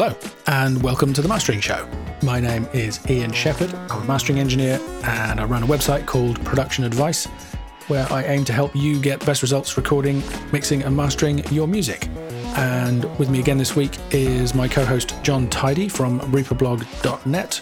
[0.00, 0.14] Hello,
[0.46, 1.84] and welcome to the Mastering Show.
[2.22, 3.74] My name is Ian Shepherd.
[3.90, 7.24] I'm a mastering engineer, and I run a website called Production Advice,
[7.88, 10.22] where I aim to help you get best results recording,
[10.52, 12.06] mixing, and mastering your music.
[12.54, 17.60] And with me again this week is my co host, Jon Tidey from reaperblog.net.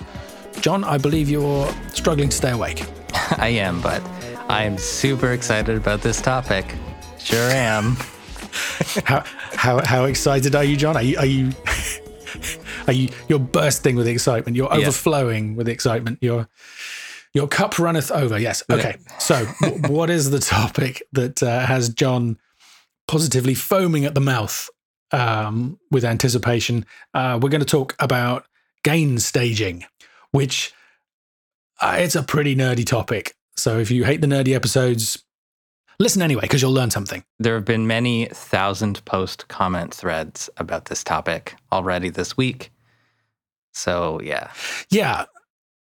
[0.60, 2.84] Jon, I believe you're struggling to stay awake.
[3.38, 4.02] I am, but
[4.50, 6.66] I am super excited about this topic.
[7.18, 7.96] Sure am.
[9.06, 9.24] how,
[9.54, 10.96] how, how excited are you, Jon?
[10.96, 11.52] Are you, are you
[12.92, 14.56] you you're bursting with excitement?
[14.56, 15.56] You're overflowing yeah.
[15.56, 16.18] with excitement.
[16.20, 16.48] Your
[17.36, 18.38] your cup runneth over.
[18.38, 18.62] Yes.
[18.70, 18.96] Okay.
[19.18, 22.38] So, w- what is the topic that uh, has Jon
[23.06, 24.70] positively foaming at the mouth
[25.12, 26.86] um, with anticipation?
[27.12, 28.46] Uh, we're going to talk about
[28.84, 29.84] gain staging,
[30.30, 30.72] which
[31.82, 33.36] uh, it's a pretty nerdy topic.
[33.54, 35.22] So, if you hate the nerdy episodes,
[35.98, 37.22] listen anyway because you'll learn something.
[37.38, 42.70] There have been many thousand post comment threads about this topic already this week.
[43.76, 44.50] So yeah,
[44.90, 45.26] yeah,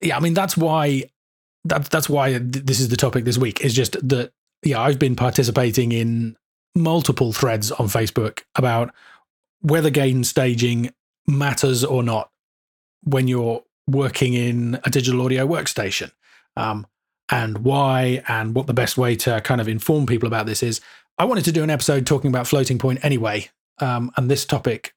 [0.02, 0.18] yeah.
[0.18, 1.04] I mean, that's why
[1.66, 3.62] that, that's why this is the topic this week.
[3.62, 4.32] Is just that
[4.64, 6.36] yeah, I've been participating in
[6.76, 8.94] multiple threads on Facebook about
[9.62, 10.92] whether gain staging
[11.28, 12.32] matters or not
[13.04, 16.12] when you're working in a digital audio workstation.
[16.58, 16.88] Um,
[17.30, 20.82] and why and what the best way to kind of inform people about this is.
[21.18, 24.94] I wanted to do an episode talking about floating point anyway, um, and this topic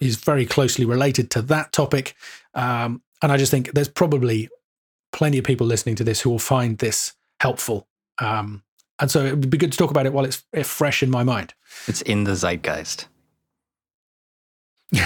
[0.00, 2.14] is very closely related to that topic.
[2.54, 4.48] Um, and I just think there's probably
[5.12, 7.86] plenty of people listening to this who will find this helpful.
[8.18, 8.62] Um,
[8.98, 11.22] and so it would be good to talk about it while it's, fresh in my
[11.22, 11.54] mind.
[11.86, 13.08] It's in the zeitgeist.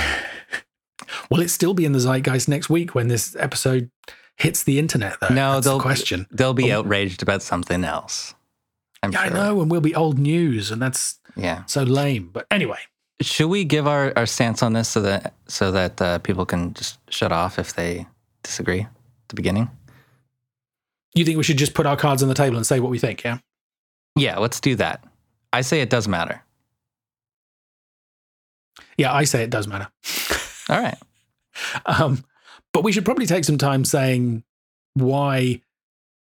[1.30, 3.90] Will it still be in the zeitgeist next week when this episode
[4.36, 5.16] hits the internet?
[5.20, 5.34] Though?
[5.34, 6.26] No, That's they'll the question.
[6.30, 8.34] They'll be outraged about something else.
[9.02, 9.36] I'm yeah, sure.
[9.36, 12.30] I know, and we'll be old news, and that's yeah so lame.
[12.32, 12.80] But anyway,
[13.20, 16.74] should we give our, our stance on this so that so that uh, people can
[16.74, 18.06] just shut off if they
[18.42, 19.70] disagree at the beginning?
[21.14, 22.98] You think we should just put our cards on the table and say what we
[22.98, 23.24] think?
[23.24, 23.38] Yeah.
[24.16, 25.04] Yeah, let's do that.
[25.52, 26.42] I say it does matter.
[28.96, 29.88] Yeah, I say it does matter.
[30.68, 30.98] All right.
[31.86, 32.24] Um,
[32.72, 34.44] but we should probably take some time saying
[34.94, 35.60] why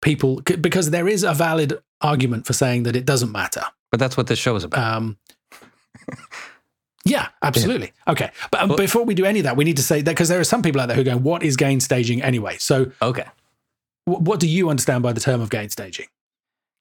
[0.02, 3.62] people because there is a valid argument for saying that it doesn't matter.
[3.90, 4.96] But that's what this show is about.
[4.96, 5.18] Um,
[7.06, 7.92] yeah, absolutely.
[8.06, 8.12] Yeah.
[8.12, 8.30] Okay.
[8.50, 10.28] But um, well, before we do any of that, we need to say that because
[10.28, 12.56] there are some people out there who are going, what is gain staging anyway?
[12.58, 13.26] So, okay.
[14.06, 16.06] W- what do you understand by the term of gain staging?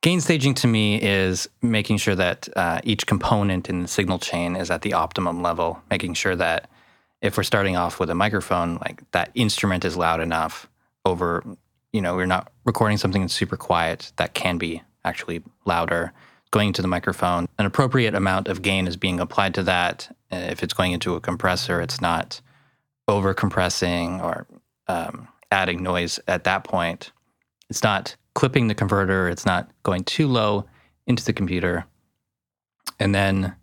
[0.02, 4.56] Gain staging to me is making sure that uh, each component in the signal chain
[4.56, 6.70] is at the optimum level, making sure that
[7.22, 10.68] if we're starting off with a microphone, like that instrument is loud enough
[11.06, 11.44] over,
[11.94, 16.14] you know, we're not recording something that's super quiet that can be actually louder
[16.52, 17.48] going into the microphone.
[17.58, 20.16] An appropriate amount of gain is being applied to that.
[20.32, 22.42] If it's going into a compressor, it's not
[23.08, 24.48] over compressing or
[24.88, 27.12] um, adding noise at that point.
[27.70, 30.66] It's not clipping the converter, it's not going too low
[31.08, 31.86] into the computer.
[33.00, 33.56] And then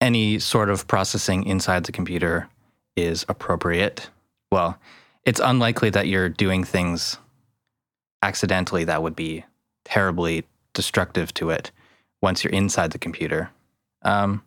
[0.00, 2.48] any sort of processing inside the computer
[2.96, 4.10] is appropriate.
[4.50, 4.78] Well,
[5.24, 7.18] it's unlikely that you're doing things
[8.22, 9.44] accidentally that would be
[9.84, 11.70] terribly destructive to it
[12.22, 13.50] once you're inside the computer.
[14.02, 14.42] Um,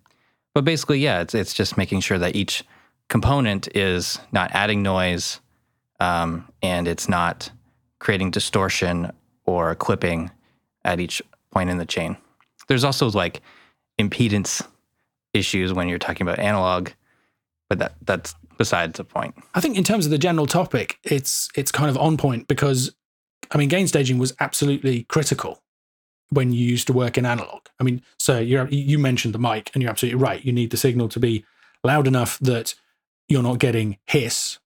[0.53, 2.63] but basically, yeah, it's it's just making sure that each
[3.09, 5.39] component is not adding noise,
[5.99, 7.51] um, and it's not
[7.99, 9.11] creating distortion
[9.45, 10.31] or clipping
[10.85, 12.17] at each point in the chain.
[12.67, 13.41] There's also like
[13.99, 14.65] impedance
[15.33, 16.89] issues when you're talking about analog,
[17.69, 19.35] but that that's besides the point.
[19.55, 22.95] I think in terms of the general topic, it's it's kind of on point because
[23.51, 25.62] I mean gain staging was absolutely critical
[26.33, 27.61] when you used to work in analog.
[27.79, 30.43] I mean, so you you mentioned the mic, and you're absolutely right.
[30.43, 31.45] You need the signal to be
[31.83, 32.75] loud enough that
[33.27, 34.59] you're not getting hiss,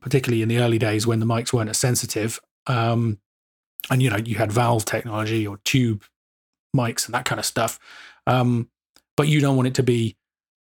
[0.00, 2.40] particularly in the early days when the mics weren't as sensitive.
[2.66, 3.18] Um,
[3.90, 6.04] and you know, you had valve technology or tube
[6.76, 7.78] mics and that kind of stuff.
[8.26, 8.68] Um,
[9.16, 10.16] but you don't want it to be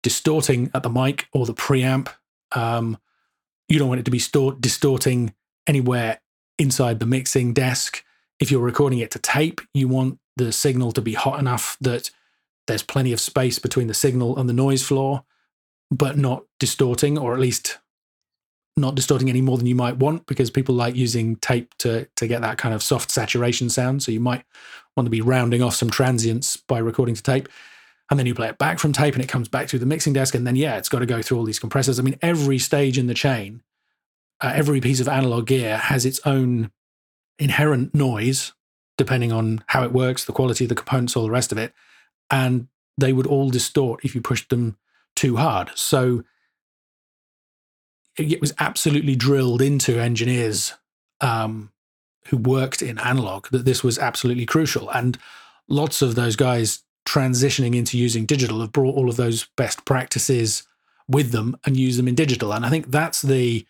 [0.03, 2.09] distorting at the mic or the preamp.
[2.55, 2.99] Um,
[3.69, 5.35] you don't want it to be sto- distorting
[5.67, 6.21] anywhere
[6.59, 8.05] inside the mixing desk.
[8.41, 12.11] If you're recording it to tape, you want the signal to be hot enough that
[12.67, 15.25] there's plenty of space between the signal and the noise floor,
[15.91, 17.79] but not distorting, or at least
[18.77, 22.27] not distorting any more than you might want, because people like using tape to to
[22.27, 24.03] get that kind of soft saturation sound.
[24.03, 24.45] So you might
[24.97, 27.49] want to be rounding off some transients by recording to tape.
[28.11, 30.13] And then you play it back from tape and it comes back through the mixing
[30.13, 30.35] desk.
[30.35, 31.99] And then, yeah, it's got to go through all these compressors.
[31.99, 33.63] I mean, every stage in the chain,
[34.41, 36.71] uh, every piece of analog gear has its own
[37.39, 38.53] inherent noise
[39.03, 41.73] depending on how it works, the quality of the components, all the rest of it.
[42.31, 44.77] And they would all distort if you pushed them
[45.17, 45.73] too hard.
[45.75, 46.23] So
[48.17, 50.75] it was absolutely drilled into engineers
[51.21, 51.73] um,
[52.29, 54.89] who worked in analog that this was absolutely crucial.
[54.91, 55.19] And
[55.69, 60.63] lots of those guys transitioning into using digital have brought all of those best practices
[61.09, 62.53] with them and use them in digital.
[62.53, 63.67] And I think that's the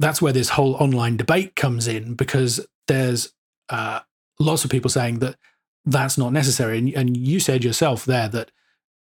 [0.00, 3.32] that's where this whole online debate comes in because there's
[3.68, 4.00] uh,
[4.38, 5.36] lots of people saying that
[5.84, 6.78] that's not necessary.
[6.78, 8.50] And, and you said yourself there that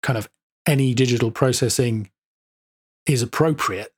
[0.02, 0.30] kind of
[0.66, 2.10] any digital processing
[3.06, 3.94] is appropriate.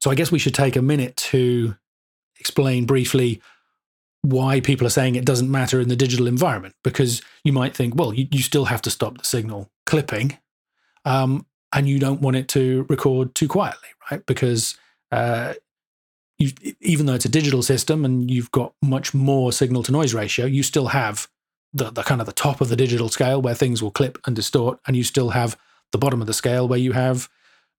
[0.00, 1.76] So I guess we should take a minute to
[2.38, 3.40] explain briefly
[4.22, 6.74] why people are saying it doesn't matter in the digital environment.
[6.82, 10.38] Because you might think, well, you, you still have to stop the signal clipping,
[11.04, 14.24] um, and you don't want it to record too quietly, right?
[14.26, 14.76] Because
[15.12, 15.54] uh,
[16.38, 20.14] you, even though it's a digital system and you've got much more signal to noise
[20.14, 21.28] ratio, you still have
[21.72, 24.36] the, the kind of the top of the digital scale where things will clip and
[24.36, 25.56] distort, and you still have
[25.92, 27.28] the bottom of the scale where you have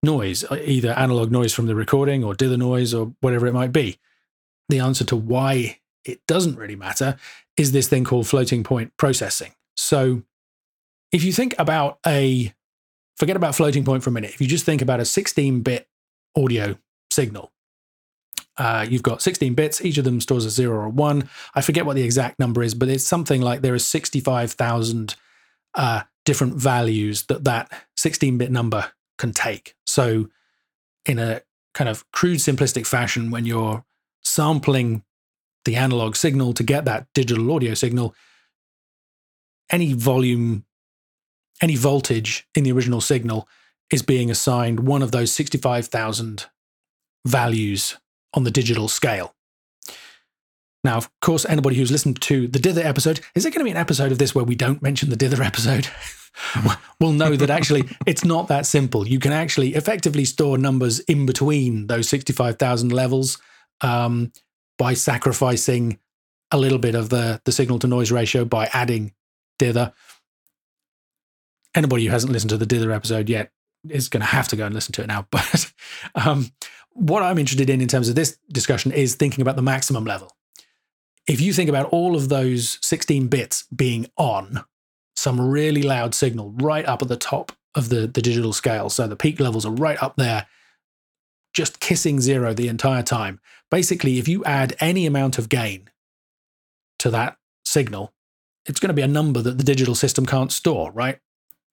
[0.04, 3.72] noise, uh, either analog noise from the recording or dither noise or whatever it might
[3.72, 3.98] be.
[4.70, 7.18] The answer to why it doesn't really matter
[7.58, 9.54] is this thing called floating point processing.
[9.76, 10.24] So
[11.12, 12.54] if you think about a,
[13.18, 15.88] forget about floating point for a minute, if you just think about a 16 bit
[16.36, 16.78] audio
[17.12, 17.52] signal,
[18.58, 21.30] uh, you've got 16 bits, each of them stores a zero or a one.
[21.54, 25.16] I forget what the exact number is, but it's something like there is 65,000
[25.76, 29.76] uh, different values that that 16 bit number can take.
[29.86, 30.30] So,
[31.06, 31.42] in a
[31.74, 33.86] kind of crude, simplistic fashion, when you're
[34.24, 35.04] sampling
[35.66, 38.16] the analog signal to get that digital audio signal,
[39.70, 40.66] any volume,
[41.62, 43.48] any voltage in the original signal
[43.92, 46.46] is being assigned one of those 65,000
[47.26, 47.98] values
[48.38, 49.34] on the digital scale.
[50.84, 53.72] Now, of course, anybody who's listened to the Dither episode, is there going to be
[53.72, 55.90] an episode of this where we don't mention the Dither episode?
[57.00, 59.08] will know that actually it's not that simple.
[59.08, 63.40] You can actually effectively store numbers in between those 65,000 levels
[63.82, 64.32] um,
[64.78, 65.98] by sacrificing
[66.52, 69.14] a little bit of the, the signal to noise ratio by adding
[69.58, 69.94] dither.
[71.74, 73.52] Anybody who hasn't listened to the dither episode yet
[73.90, 75.28] is going to have to go and listen to it now.
[75.32, 75.72] But
[76.16, 76.52] um,
[76.98, 80.36] what I'm interested in in terms of this discussion is thinking about the maximum level.
[81.28, 84.64] If you think about all of those 16 bits being on,
[85.16, 88.90] some really loud signal right up at the top of the, the digital scale.
[88.90, 90.48] So the peak levels are right up there,
[91.54, 93.40] just kissing zero the entire time.
[93.70, 95.90] Basically, if you add any amount of gain
[97.00, 98.14] to that signal,
[98.66, 101.20] it's going to be a number that the digital system can't store, right?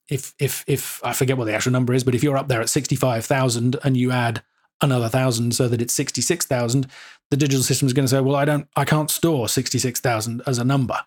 [0.09, 2.61] If if if I forget what the actual number is, but if you're up there
[2.61, 4.43] at 65,000 and you add
[4.81, 6.87] another thousand so that it's 66,000,
[7.31, 10.59] the digital system is going to say, "Well, I don't I can't store 66,000 as
[10.59, 11.00] a number."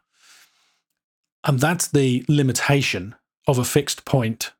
[1.43, 3.15] And that's the limitation
[3.47, 4.51] of a fixed point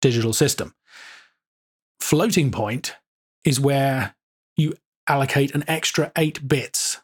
[0.00, 0.74] digital system.
[2.00, 2.94] Floating point
[3.44, 4.14] is where
[4.56, 4.74] you
[5.08, 7.00] allocate an extra eight bits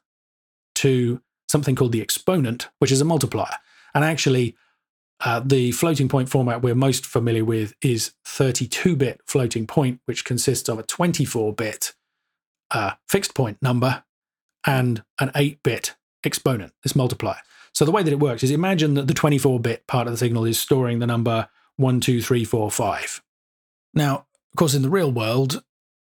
[0.76, 3.56] to something called the exponent, which is a multiplier.
[3.94, 4.56] And actually,
[5.24, 10.24] uh, the floating point format we're most familiar with is 32 bit floating point, which
[10.24, 11.92] consists of a 24 bit
[12.70, 14.04] uh, fixed point number
[14.66, 17.40] and an 8 bit exponent, this multiplier.
[17.74, 20.18] So the way that it works is imagine that the 24 bit part of the
[20.18, 23.22] signal is storing the number 1, 2, 3, 4, 5.
[23.94, 25.62] Now, of course, in the real world,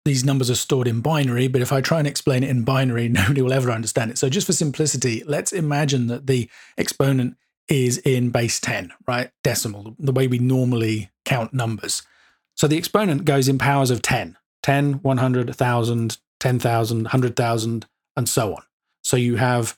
[0.06, 3.08] these numbers are stored in binary, but if I try and explain it in binary,
[3.10, 4.18] nobody will ever understand it.
[4.18, 7.38] So, just for simplicity, let's imagine that the exponent
[7.68, 9.32] is in base 10, right?
[9.44, 12.04] Decimal, the way we normally count numbers.
[12.56, 18.54] So, the exponent goes in powers of 10 10, 100, 1,000, 10,000, 100,000, and so
[18.54, 18.64] on.
[19.04, 19.78] So, you have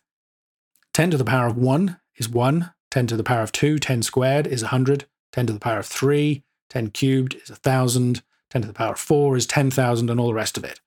[0.93, 4.03] 10 to the power of 1 is 1, 10 to the power of 2, 10
[4.03, 8.67] squared is 100, 10 to the power of 3, 10 cubed is 1,000, 10 to
[8.67, 10.79] the power of 4 is 10,000, and all the rest of it.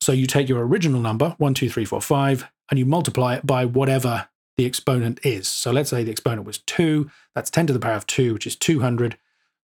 [0.00, 3.46] So you take your original number, 1, 2, 3, 4, 5, and you multiply it
[3.46, 5.48] by whatever the exponent is.
[5.48, 8.46] So let's say the exponent was 2, that's 10 to the power of 2, which
[8.46, 9.16] is 200.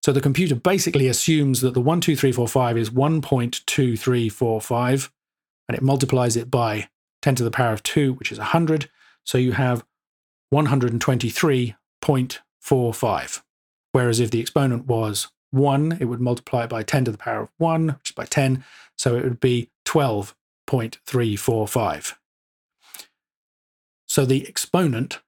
[0.03, 5.09] So the computer basically assumes that the 1, 2, 3, 4, 5 is 1.2345,
[5.67, 6.89] and it multiplies it by
[7.21, 8.89] 10 to the power of 2, which is 100.
[9.23, 9.85] So you have
[10.53, 13.41] 123.45.
[13.93, 17.43] Whereas if the exponent was 1, it would multiply it by 10 to the power
[17.43, 18.65] of 1, which is by 10.
[18.97, 22.15] So it would be 12.345.
[24.11, 25.21] So the exponent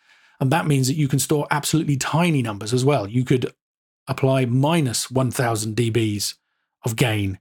[0.41, 3.09] And that means that you can store absolutely tiny numbers as well.
[3.09, 3.53] You could
[4.09, 6.35] apply minus 1,000 dBs
[6.85, 7.39] of gain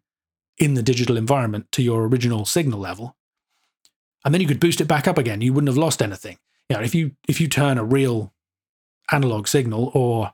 [0.57, 3.17] in the digital environment to your original signal level.
[4.23, 5.41] And then you could boost it back up again.
[5.41, 6.37] You wouldn't have lost anything.
[6.69, 8.31] You know, if you if you turn a real
[9.11, 10.33] analog signal or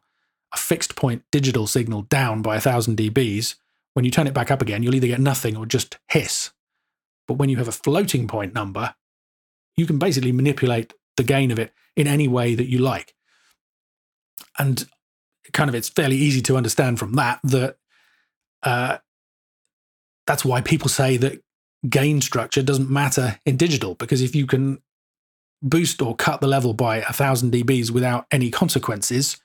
[0.54, 3.56] a fixed point digital signal down by 1000 dBs,
[3.94, 6.52] when you turn it back up again, you'll either get nothing or just hiss.
[7.28, 8.96] But when you have a floating point number,
[9.76, 13.14] you can basically manipulate the gain of it in any way that you like.
[14.58, 14.88] And
[15.54, 17.78] kind of it's fairly easy to understand from that that
[18.64, 18.98] uh,
[20.26, 21.42] that's why people say that
[21.90, 24.82] gain structure doesn't matter in digital because if you can
[25.62, 29.38] boost or cut the level by a thousand dBs without any consequences,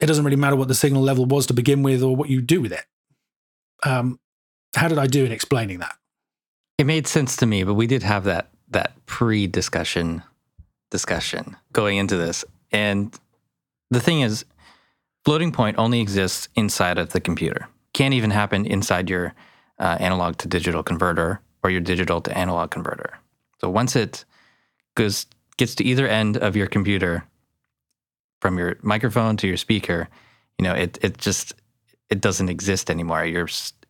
[0.00, 2.40] it doesn't really matter what the signal level was to begin with or what you
[2.40, 2.84] do with it.
[3.84, 4.18] Um,
[4.74, 5.96] how did I do in explaining that?
[6.78, 10.22] It made sense to me, but we did have that that pre-discussion
[10.90, 12.44] discussion going into this.
[12.70, 13.14] And
[13.90, 14.44] the thing is,
[15.24, 17.68] floating point only exists inside of the computer.
[17.92, 19.34] Can't even happen inside your
[19.78, 23.18] uh, analog to digital converter or your digital to analog converter.
[23.60, 24.24] So once it
[24.94, 27.24] goes gets to either end of your computer,
[28.40, 30.08] from your microphone to your speaker,
[30.58, 31.54] you know, it it just
[32.10, 33.24] it doesn't exist anymore.
[33.24, 33.48] You're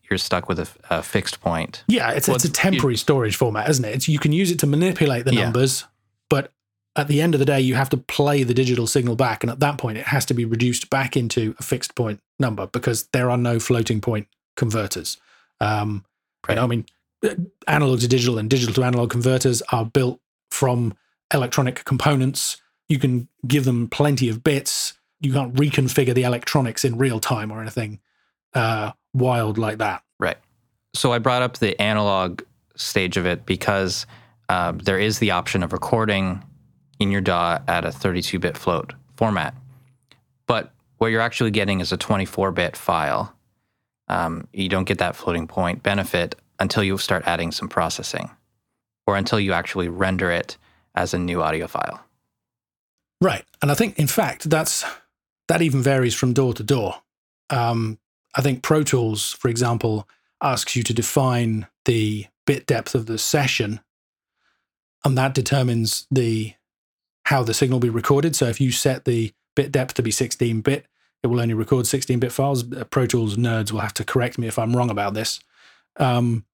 [0.08, 1.84] you're stuck with a, a fixed point.
[1.88, 3.94] Yeah, it's, well, it's a temporary storage format, isn't it?
[3.94, 5.86] It's, you can use it to manipulate the numbers, yeah.
[6.28, 6.52] but
[6.94, 9.42] at the end of the day, you have to play the digital signal back.
[9.42, 12.66] And at that point, it has to be reduced back into a fixed point number
[12.66, 15.16] because there are no floating point converters.
[15.60, 16.04] Um,
[16.46, 16.54] right.
[16.54, 16.86] You know, I mean,
[17.66, 20.20] analog to digital and digital to analog converters are built
[20.62, 20.94] from
[21.34, 22.62] electronic components.
[22.88, 24.92] You can give them plenty of bits.
[25.18, 27.98] You can't reconfigure the electronics in real time or anything.
[28.54, 30.04] Uh, wild like that.
[30.20, 30.36] Right.
[30.94, 32.42] So I brought up the analog
[32.76, 34.06] stage of it because
[34.48, 36.44] uh, there is the option of recording
[37.00, 39.56] in your DAW at a 32 bit float format.
[40.46, 43.34] But what you're actually getting is a 24 bit file.
[44.06, 48.30] Um, you don't get that floating point benefit until you start adding some processing
[49.12, 50.56] or until you actually render it
[50.94, 52.00] as a new audio file.
[53.20, 53.44] Right.
[53.60, 54.84] And I think, in fact, that's
[55.48, 57.00] that even varies from DAW to DAW.
[57.50, 57.98] Um,
[58.34, 60.08] I think Pro Tools, for example,
[60.42, 63.80] asks you to define the bit depth of the session,
[65.04, 66.54] and that determines the
[67.26, 68.34] how the signal will be recorded.
[68.34, 70.86] So if you set the bit depth to be 16 bit,
[71.22, 72.64] it will only record 16 bit files.
[72.72, 75.40] Uh, Pro Tools nerds will have to correct me if I'm wrong about this.
[75.98, 76.44] Um,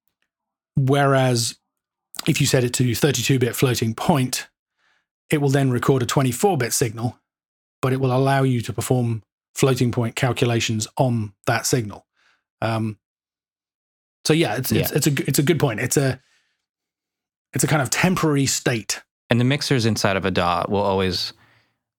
[0.77, 1.57] whereas
[2.27, 4.49] if you set it to 32 bit floating point,
[5.31, 7.19] it will then record a 24 bit signal,
[7.81, 9.23] but it will allow you to perform
[9.55, 12.07] floating point calculations on that signal.
[12.61, 12.99] Um,
[14.25, 14.81] so yeah, it's, yeah.
[14.81, 15.81] it's it's a it's a good point.
[15.81, 16.21] It's a
[17.55, 19.03] it's a kind of temporary state.
[19.31, 21.33] And the mixers inside of a DAW will always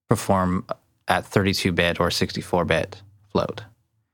[0.10, 0.66] perform
[1.08, 3.64] at 32 bit or 64 bit float.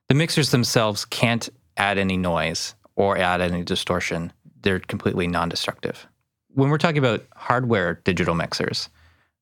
[0.07, 4.31] The mixers themselves can't add any noise or add any distortion.
[4.65, 6.07] They're completely non-destructive.
[6.49, 8.89] When we're talking about hardware digital mixers,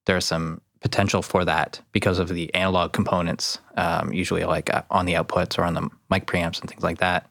[0.05, 4.83] there are some potential for that because of the analog components, um, usually like uh,
[4.91, 7.29] on the outputs or on the mic preamps and things like that.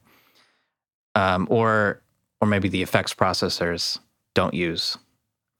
[1.13, 2.01] Um, or
[2.41, 3.99] or maybe the effects processors
[4.33, 4.97] don't use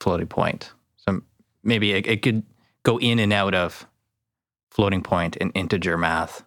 [0.01, 0.71] floating point.
[0.97, 1.21] So
[1.63, 2.41] maybe it, it could
[2.81, 3.87] go in and out of
[4.71, 6.43] floating point and integer math.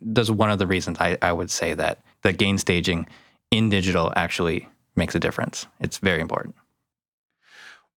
[0.00, 3.06] That's one of the reasons I, I would say that the gain staging
[3.50, 4.66] in digital actually
[5.00, 5.66] makes a difference.
[5.80, 6.54] It's very important.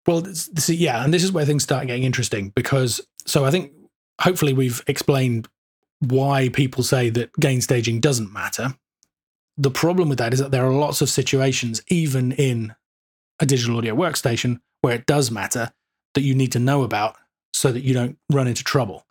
[0.07, 3.51] Well, this, this yeah, and this is where things start getting interesting because so I
[3.51, 3.71] think
[4.19, 5.47] hopefully we've explained
[5.99, 8.75] why people say that gain staging doesn't matter.
[9.57, 12.73] The problem with that is that there are lots of situations, even in
[13.39, 15.71] a digital audio workstation, where it does matter
[16.15, 17.15] that you need to know about
[17.53, 19.05] so that you don't run into trouble.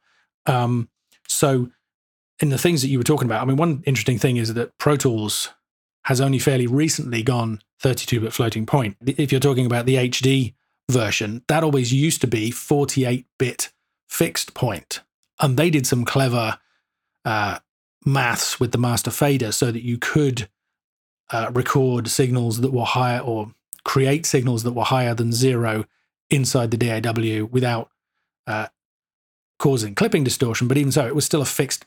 [0.47, 0.89] Um,
[1.29, 1.71] so,
[2.41, 4.77] in the things that you were talking about, I mean, one interesting thing is that
[4.79, 5.51] Pro Tools
[6.05, 8.97] has only fairly recently gone 32 bit floating point.
[9.05, 10.55] If you're talking about the HD
[10.91, 13.73] version, that always used to be 48 bit
[14.09, 15.01] fixed point.
[15.41, 16.59] And they did some clever
[17.25, 17.59] uh,
[18.07, 20.49] maths with the master fader so that you could
[21.31, 23.53] uh, record signals that were higher or
[23.85, 25.85] create signals that were higher than zero
[26.31, 27.91] inside the DAW without
[28.47, 28.69] uh,
[29.59, 30.69] causing clipping distortion.
[30.69, 31.87] But even so, it was still a fixed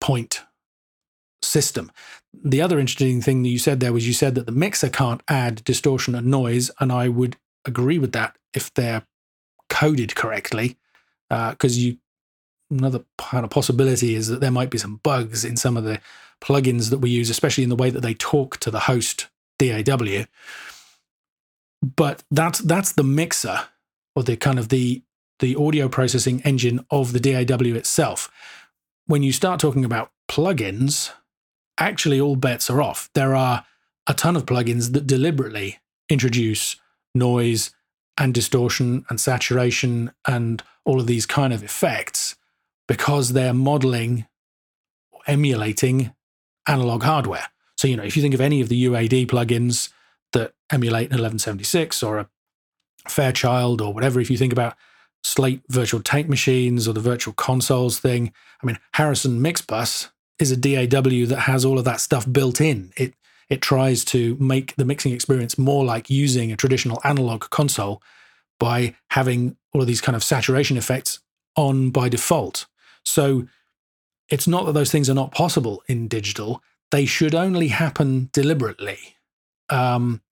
[0.00, 0.42] point
[1.42, 1.90] system.
[2.32, 5.22] The other interesting thing that you said there was you said that the mixer can't
[5.28, 9.06] add distortion and noise, and I would agree with that if they're
[9.68, 10.76] coded correctly,
[11.28, 11.98] because uh, you
[12.70, 16.00] another kind of possibility is that there might be some bugs in some of the
[16.40, 20.24] plugins that we use, especially in the way that they talk to the host DAW.
[21.82, 23.60] But that's that's the mixer
[24.16, 25.02] or the kind of the
[25.40, 28.30] the audio processing engine of the DAW itself.
[29.06, 31.10] When you start talking about plugins,
[31.82, 33.10] actually all bets are off.
[33.14, 33.64] There are
[34.06, 36.76] a ton of plugins that deliberately introduce
[37.14, 37.72] noise
[38.18, 42.36] and distortion and saturation and all of these kind of effects
[42.88, 44.26] because they're modeling
[45.12, 46.12] or emulating
[46.66, 47.46] analog hardware.
[47.76, 49.88] So, you know, if you think of any of the UAD plugins
[50.32, 52.28] that emulate an 1176 or a
[53.08, 54.76] Fairchild or whatever, if you think about
[55.24, 60.10] Slate virtual tape machines or the virtual consoles thing, I mean, Harrison Mixbus
[60.42, 62.92] is a DAW that has all of that stuff built in.
[62.96, 63.14] It
[63.48, 68.02] it tries to make the mixing experience more like using a traditional analog console
[68.58, 71.20] by having all of these kind of saturation effects
[71.56, 72.66] on by default.
[73.04, 73.46] So
[74.30, 76.62] it's not that those things are not possible in digital.
[76.90, 79.16] They should only happen deliberately.
[79.68, 80.22] Um,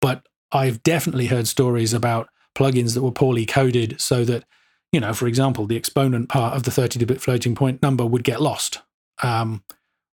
[0.00, 4.44] but I've definitely heard stories about plugins that were poorly coded so that,
[4.92, 8.24] you know, for example, the exponent part of the 32 bit floating point number would
[8.24, 8.80] get lost.
[9.22, 9.62] Um,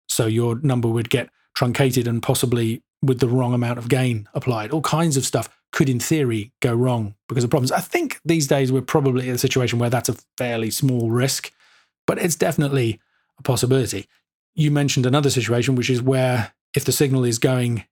[0.09, 4.71] so your number would get truncated and possibly with the wrong amount of gain applied.
[4.71, 7.73] All kinds of stuff could, in theory, go wrong because of problems.
[7.73, 11.53] I think these days we're probably in a situation where that's a fairly small risk,
[12.07, 13.01] but it's definitely
[13.39, 14.09] a possibility.
[14.55, 17.85] You mentioned another situation, which is where if the signal is going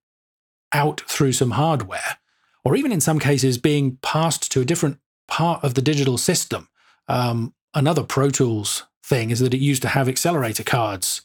[0.72, 2.18] out through some hardware,
[2.64, 6.68] or even in some cases being passed to a different part of the digital system.
[7.08, 11.22] Um, another Pro Tools thing is that it used to have accelerator cards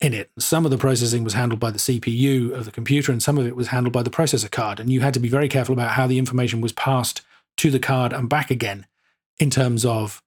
[0.00, 0.30] in it.
[0.38, 3.46] Some of the processing was handled by the CPU of the computer, and some of
[3.46, 4.80] it was handled by the processor card.
[4.80, 7.20] And you had to be very careful about how the information was passed
[7.58, 8.86] to the card and back again
[9.38, 10.22] in terms of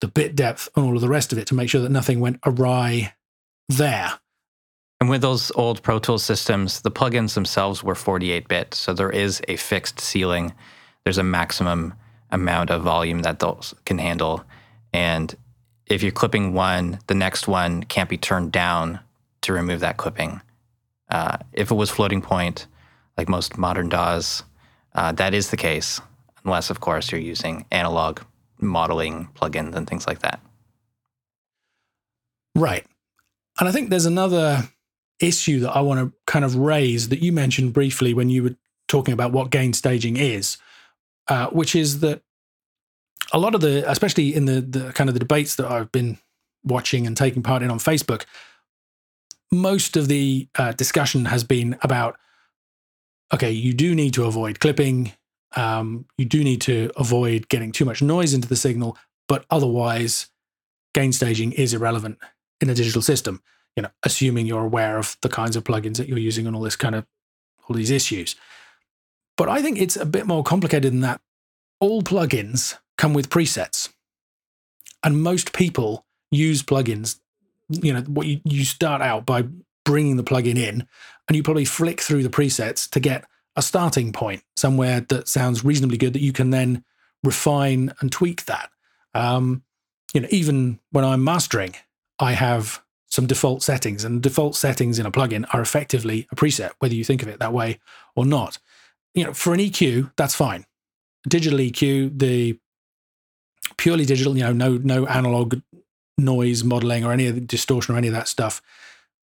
[0.00, 2.20] the bit depth and all of the rest of it to make sure that nothing
[2.20, 3.14] went awry
[3.68, 4.18] there.
[5.00, 8.74] And with those old Pro Tools systems, the plugins themselves were 48 bit.
[8.74, 10.52] So there is a fixed ceiling.
[11.04, 11.94] There's a maximum
[12.30, 14.44] amount of volume that those can handle.
[14.92, 15.34] And
[15.86, 19.00] if you're clipping one, the next one can't be turned down
[19.42, 20.40] to remove that clipping.
[21.10, 22.66] Uh, if it was floating point,
[23.16, 24.42] like most modern DAWs,
[24.94, 26.00] uh, that is the case,
[26.44, 28.20] unless, of course, you're using analog
[28.58, 30.40] modeling plugins and things like that.
[32.54, 32.86] Right.
[33.58, 34.68] And I think there's another
[35.20, 38.56] issue that I want to kind of raise that you mentioned briefly when you were
[38.88, 40.56] talking about what gain staging is,
[41.28, 42.22] uh, which is that
[43.34, 46.18] a lot of the, especially in the, the kind of the debates that I've been
[46.62, 48.24] watching and taking part in on Facebook,
[49.52, 52.16] most of the uh, discussion has been about
[53.32, 55.12] okay, you do need to avoid clipping,
[55.56, 60.28] um, you do need to avoid getting too much noise into the signal, but otherwise,
[60.94, 62.18] gain staging is irrelevant
[62.60, 63.42] in a digital system
[63.76, 66.62] you know, assuming you're aware of the kinds of plugins that you're using and all
[66.62, 67.06] this kind of
[67.68, 68.36] all these issues.
[69.36, 71.20] But I think it's a bit more complicated than that.
[71.80, 73.90] All plugins come with presets.
[75.02, 77.18] And most people use plugins.
[77.68, 79.44] You know, what you, you start out by
[79.84, 80.86] bringing the plugin in,
[81.28, 83.24] and you probably flick through the presets to get
[83.56, 86.84] a starting point somewhere that sounds reasonably good that you can then
[87.22, 88.70] refine and tweak that.
[89.14, 89.62] Um,
[90.12, 91.74] you know, even when I'm mastering,
[92.18, 96.72] I have some default settings, and default settings in a plugin are effectively a preset,
[96.80, 97.78] whether you think of it that way
[98.16, 98.58] or not.
[99.14, 100.66] You know, for an EQ, that's fine.
[101.28, 102.58] Digital EQ, the
[103.76, 105.60] purely digital, you know, no no analog
[106.16, 108.62] noise modeling or any of the distortion or any of that stuff.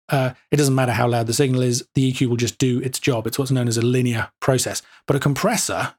[0.09, 2.99] Uh, it doesn't matter how loud the signal is, the EQ will just do its
[2.99, 3.25] job.
[3.25, 4.81] It's what's known as a linear process.
[5.07, 5.95] But a compressor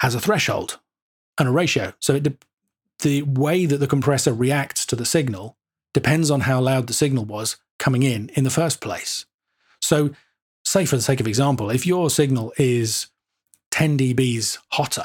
[0.00, 0.78] has a threshold
[1.38, 1.92] and a ratio.
[2.00, 2.44] So it,
[3.00, 5.56] the way that the compressor reacts to the signal
[5.92, 9.26] depends on how loud the signal was coming in in the first place.
[9.80, 10.10] So,
[10.64, 13.08] say for the sake of example, if your signal is
[13.70, 15.04] 10 dBs hotter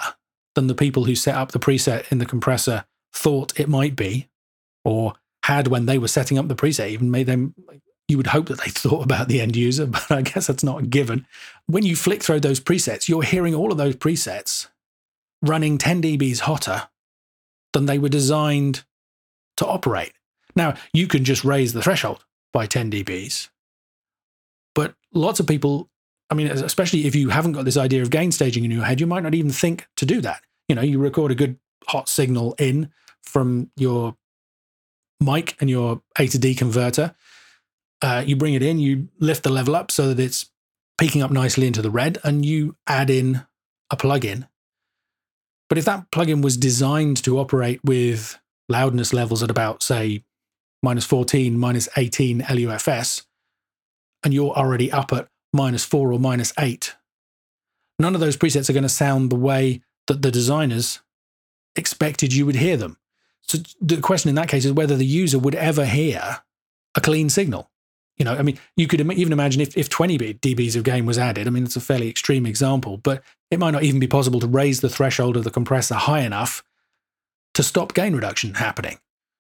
[0.56, 4.30] than the people who set up the preset in the compressor thought it might be,
[4.84, 5.14] or
[5.44, 7.54] had when they were setting up the preset, even made them
[8.08, 10.84] you would hope that they thought about the end user, but I guess that's not
[10.84, 11.26] a given.
[11.68, 14.68] When you flick through those presets, you're hearing all of those presets
[15.42, 16.90] running 10 dBs hotter
[17.74, 18.84] than they were designed
[19.58, 20.14] to operate.
[20.56, 23.50] Now, you can just raise the threshold by 10 dBs,
[24.76, 25.90] but lots of people,
[26.30, 29.00] I mean, especially if you haven't got this idea of gain staging in your head,
[29.00, 30.42] you might not even think to do that.
[30.68, 31.58] You know, you record a good
[31.88, 34.16] hot signal in from your
[35.20, 37.16] mic and your A to D converter.
[38.02, 40.50] Uh, you bring it in, you lift the level up so that it's
[40.98, 43.46] peaking up nicely into the red, and you add in
[43.90, 44.48] a plugin.
[45.70, 48.38] But if that plugin was designed to operate with
[48.70, 50.24] loudness levels at about, say,
[50.82, 53.24] minus 14, minus 18 LUFS,
[54.24, 56.96] and you're already up at minus four or minus eight,
[58.00, 61.00] none of those presets are going to sound the way that the designers
[61.76, 62.98] expected you would hear them.
[63.44, 66.42] So the question in that case is whether the user would ever hear
[66.96, 67.70] a clean signal.
[68.18, 71.18] You know, I mean, you could even imagine if, if 20 dBs of gain was
[71.18, 71.48] added.
[71.48, 74.48] I mean, it's a fairly extreme example, but it might not even be possible to
[74.48, 76.64] raise the threshold of the compressor high enough
[77.56, 79.00] to stop gain reduction happening.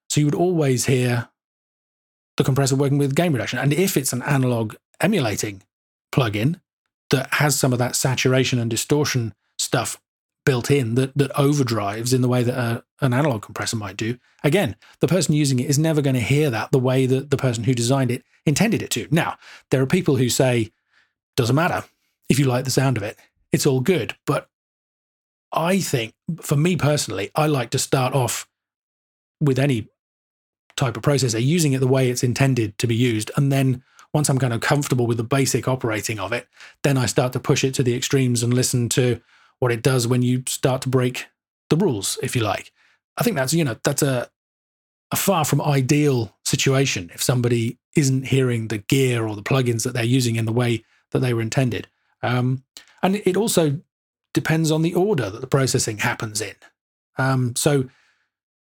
[0.09, 1.29] So you would always hear
[2.37, 3.59] the compressor working with gain reduction.
[3.59, 5.61] And if it's an analog emulating
[6.13, 6.59] plugin
[7.09, 9.99] that has some of that saturation and distortion stuff
[10.45, 14.17] built in that that overdrives in the way that a, an analog compressor might do.
[14.43, 17.37] Again, the person using it is never going to hear that the way that the
[17.37, 19.07] person who designed it intended it to.
[19.09, 19.37] Now,
[19.71, 20.71] there are people who say,
[21.35, 21.83] doesn't matter
[22.29, 23.17] if you like the sound of it,
[23.51, 24.15] it's all good.
[24.25, 24.49] But
[25.51, 28.47] I think, for me personally, I like to start off
[29.39, 29.87] with any
[30.75, 33.31] type of processor using it the way it's intended to be used.
[33.37, 36.47] And then once I'm kind of comfortable with the basic operating of it,
[36.83, 39.19] then I start to push it to the extremes and listen to
[39.59, 41.27] what it does when you start to break
[41.69, 42.71] the rules, if you like.
[43.17, 44.29] I think that's, you know, that's a,
[45.11, 49.93] a far from ideal situation if somebody isn't hearing the gear or the plugins that
[49.93, 51.87] they're using in the way that they were intended.
[52.21, 52.63] Um,
[53.01, 53.79] and it also
[54.33, 56.55] depends on the order that the processing happens in.
[57.17, 57.85] Um, so,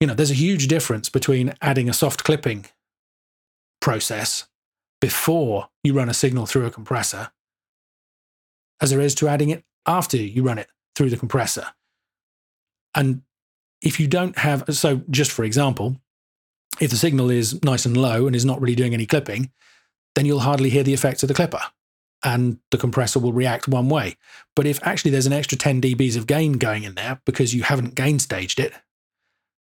[0.01, 2.67] you know, there's a huge difference between adding a soft clipping
[3.81, 4.47] process
[5.01, 7.31] before you run a signal through a compressor
[8.81, 11.67] as there is to adding it after you run it through the compressor.
[12.95, 13.23] And
[13.83, 15.97] if you don't have, so just for example,
[16.81, 19.51] if the signal is nice and low and is not really doing any clipping,
[20.15, 21.61] then you'll hardly hear the effects of the clipper
[22.23, 24.17] and the compressor will react one way.
[24.55, 27.63] But if actually there's an extra 10 dBs of gain going in there because you
[27.63, 28.73] haven't gain staged it,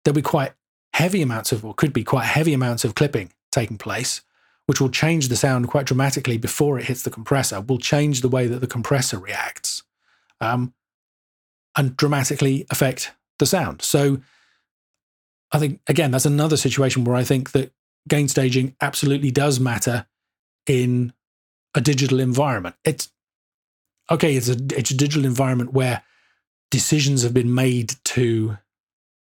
[0.04, 0.52] there'll be quite
[0.94, 4.22] heavy amounts of, or could be quite heavy amounts of clipping taking place,
[4.68, 8.28] which will change the sound quite dramatically before it hits the compressor, will change the
[8.28, 9.82] way that the compressor reacts.
[10.40, 10.74] Um,
[11.78, 13.80] and dramatically affect the sound.
[13.82, 14.20] So
[15.52, 17.72] I think, again, that's another situation where I think that
[18.08, 20.06] gain staging absolutely does matter
[20.66, 21.12] in
[21.74, 22.74] a digital environment.
[22.84, 23.10] It's
[24.10, 26.02] okay, it's a, it's a digital environment where
[26.70, 28.58] decisions have been made to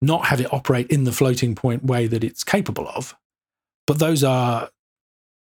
[0.02, 3.16] not have it operate in the floating point way that it's capable of.
[3.86, 4.70] But those are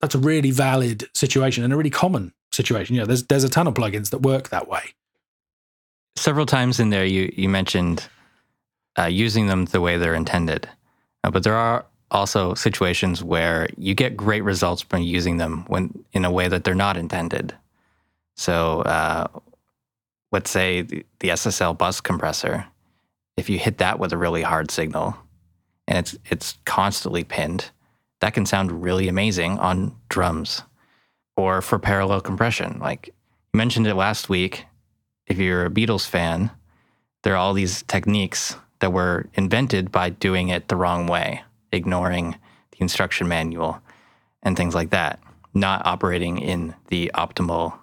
[0.01, 2.95] that's a really valid situation and a really common situation.
[2.95, 4.93] You know, there's there's a ton of plugins that work that way
[6.15, 8.08] several times in there you you mentioned
[8.97, 10.69] uh, using them the way they're intended,
[11.23, 16.05] uh, but there are also situations where you get great results from using them when
[16.13, 17.53] in a way that they're not intended.
[18.36, 19.27] So uh,
[20.31, 22.65] let's say the, the SSL bus compressor,
[23.36, 25.17] if you hit that with a really hard signal,
[25.88, 27.71] and it's it's constantly pinned,
[28.21, 30.63] that can sound really amazing on drums,
[31.38, 32.80] or for parallel compression.
[32.80, 34.65] Like you mentioned it last week,
[35.28, 36.51] if you're a Beatles fan,
[37.23, 42.36] there are all these techniques that were invented by doing it the wrong way, ignoring
[42.71, 43.82] the instruction manual
[44.43, 45.19] and things like that,
[45.54, 47.73] not operating in the optimal,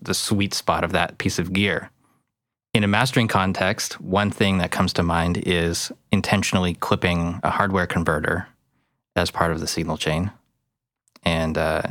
[0.00, 1.90] the sweet spot of that piece of gear.
[2.74, 7.86] In a mastering context, one thing that comes to mind is intentionally clipping a hardware
[7.86, 8.46] converter
[9.16, 10.30] as part of the signal chain.
[11.22, 11.82] And uh,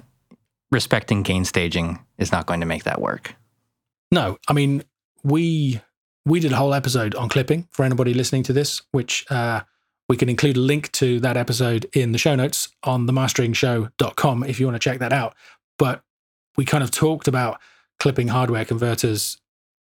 [0.72, 3.36] respecting gain staging is not going to make that work.
[4.12, 4.84] No, I mean,
[5.24, 5.82] we
[6.26, 9.62] we did a whole episode on clipping for anybody listening to this, which uh,
[10.08, 14.60] we can include a link to that episode in the show notes on themasteringshow.com if
[14.60, 15.36] you want to check that out.
[15.80, 16.04] But
[16.58, 17.60] we kind of talked about
[18.00, 19.38] clipping hardware converters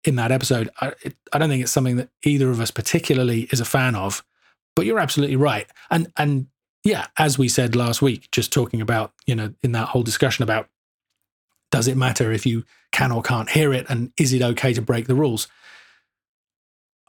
[0.05, 0.69] in that episode.
[0.81, 3.95] I, it, I don't think it's something that either of us particularly is a fan
[3.95, 4.25] of,
[4.77, 5.67] but you're absolutely right.
[5.91, 6.47] And and
[6.89, 10.43] yeah, as we said last week, just talking about you know in that whole discussion
[10.43, 10.69] about
[11.71, 13.85] does it matter if you can or can't hear it?
[13.91, 15.49] And is it okay to break the rules?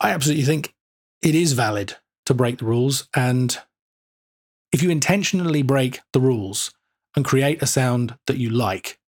[0.02, 0.74] I absolutely think
[1.22, 3.08] it is valid to break the rules.
[3.16, 3.58] And
[4.74, 6.74] if you intentionally break the rules
[7.16, 9.00] and create a sound that you like,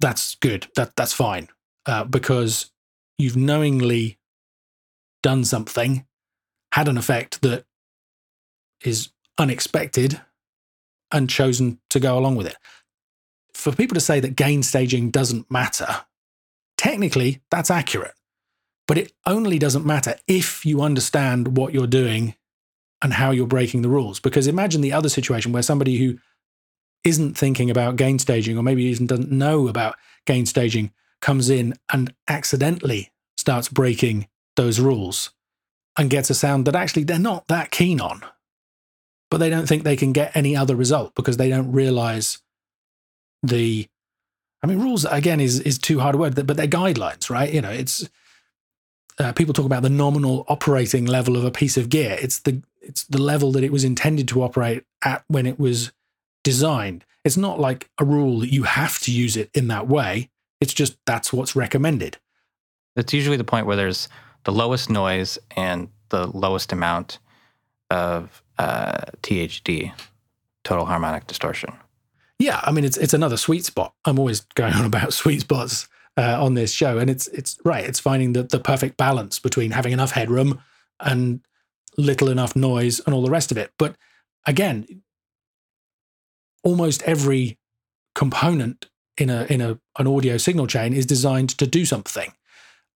[0.00, 0.66] that's good.
[0.76, 1.48] That that's fine
[1.86, 2.70] uh, because
[3.16, 4.18] you've knowingly
[5.22, 6.06] done something,
[6.72, 7.64] had an effect that
[8.84, 10.20] is unexpected,
[11.10, 12.56] and chosen to go along with it.
[13.54, 15.86] For people to say that gain staging doesn't matter,
[16.76, 18.14] technically that's accurate,
[18.86, 22.34] but it only doesn't matter if you understand what you're doing
[23.02, 24.20] and how you're breaking the rules.
[24.20, 26.18] Because imagine the other situation where somebody who
[27.04, 31.74] isn't thinking about gain staging or maybe even doesn't know about gain staging comes in
[31.92, 35.30] and accidentally starts breaking those rules
[35.96, 38.22] and gets a sound that actually they're not that keen on.
[39.30, 42.38] But they don't think they can get any other result because they don't realize
[43.42, 43.86] the
[44.62, 47.52] I mean rules again is is too hard a word, but they're guidelines, right?
[47.52, 48.08] You know, it's
[49.18, 52.16] uh, people talk about the nominal operating level of a piece of gear.
[52.20, 55.92] It's the it's the level that it was intended to operate at when it was
[56.42, 57.04] designed.
[57.24, 60.30] It's not like a rule that you have to use it in that way.
[60.60, 62.18] It's just that's what's recommended.
[62.96, 64.08] It's usually the point where there's
[64.44, 67.18] the lowest noise and the lowest amount
[67.90, 69.92] of uh, THD,
[70.64, 71.72] total harmonic distortion.
[72.38, 73.94] Yeah, I mean it's it's another sweet spot.
[74.04, 77.84] I'm always going on about sweet spots uh, on this show, and it's it's right.
[77.84, 80.60] It's finding the the perfect balance between having enough headroom
[81.00, 81.40] and
[81.96, 83.72] little enough noise and all the rest of it.
[83.78, 83.96] But
[84.46, 85.02] again,
[86.62, 87.58] almost every
[88.14, 92.32] component in a in a an audio signal chain is designed to do something.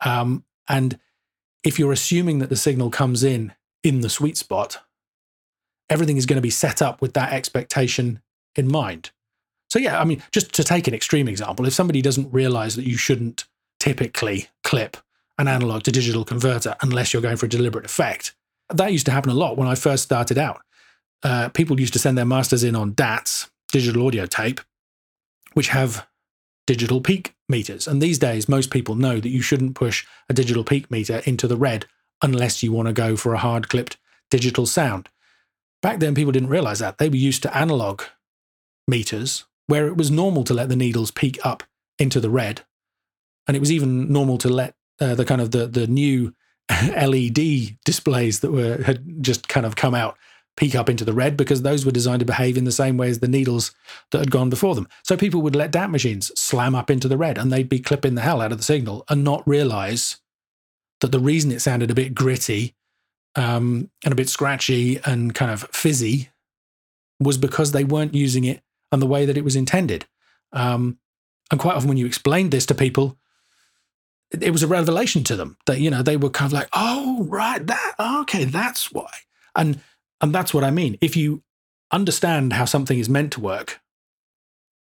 [0.04, 0.98] Um, and
[1.64, 4.82] if you're assuming that the signal comes in in the sweet spot,
[5.92, 8.20] everything is going to be set up with that expectation
[8.56, 9.10] in mind.
[9.70, 12.86] So yeah, I mean, just to take an extreme example, if somebody doesn't realize that
[12.86, 13.44] you shouldn't
[13.78, 14.96] typically clip
[15.38, 18.34] an analog to digital converter unless you're going for a deliberate effect,
[18.70, 20.62] that used to happen a lot when I first started out.
[21.22, 24.60] Uh, people used to send their masters in on DATs, digital audio tape,
[25.52, 26.06] which have
[26.66, 27.86] digital peak meters.
[27.86, 31.46] And these days, most people know that you shouldn't push a digital peak meter into
[31.46, 31.86] the red
[32.22, 33.98] unless you want to go for a hard clipped
[34.30, 35.08] digital sound.
[35.82, 36.98] Back then, people didn't realize that.
[36.98, 38.02] They were used to analog
[38.86, 41.64] meters where it was normal to let the needles peak up
[41.98, 42.62] into the red.
[43.46, 46.34] And it was even normal to let uh, the kind of the, the new
[46.82, 50.16] LED displays that were had just kind of come out
[50.56, 53.08] peak up into the red because those were designed to behave in the same way
[53.08, 53.74] as the needles
[54.10, 54.86] that had gone before them.
[55.02, 58.14] So people would let DAT machines slam up into the red and they'd be clipping
[58.14, 60.18] the hell out of the signal and not realize
[61.00, 62.74] that the reason it sounded a bit gritty
[63.36, 66.30] um, and a bit scratchy and kind of fizzy
[67.20, 70.06] was because they weren't using it and the way that it was intended.
[70.52, 70.98] Um,
[71.50, 73.18] and quite often, when you explained this to people,
[74.40, 77.26] it was a revelation to them that you know they were kind of like, "Oh,
[77.28, 79.10] right, that okay, that's why."
[79.54, 79.80] And
[80.20, 80.96] and that's what I mean.
[81.00, 81.42] If you
[81.90, 83.80] understand how something is meant to work,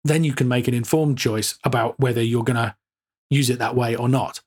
[0.03, 2.75] then you can make an informed choice about whether you're going to
[3.29, 4.41] use it that way or not.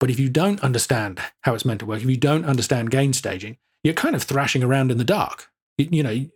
[0.00, 3.12] But if you don't understand how it's meant to work, if you don't understand gain
[3.12, 5.50] staging, you're kind of thrashing around in the dark.
[5.78, 6.26] You, you know,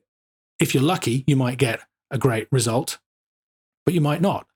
[0.61, 2.99] if you're lucky, you might get a great result,
[3.85, 4.47] but you might not.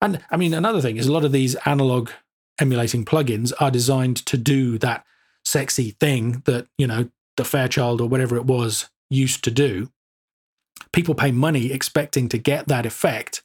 [0.00, 2.10] And I mean, another thing is a lot of these analog
[2.58, 5.04] emulating plugins are designed to do that
[5.44, 9.90] sexy thing that, you know, the Fairchild or whatever it was used to do.
[10.92, 13.42] People pay money expecting to get that effect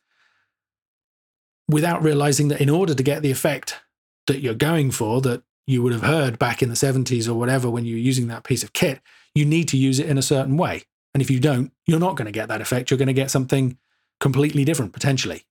[1.69, 3.79] without realizing that in order to get the effect
[4.27, 7.69] that you're going for, that you would have heard back in the 70s or whatever
[7.69, 9.01] when you were using that piece of kit,
[9.33, 10.83] you need to use it in a certain way.
[11.13, 12.91] And if you don't, you're not going to get that effect.
[12.91, 13.77] You're going to get something
[14.19, 15.43] completely different potentially.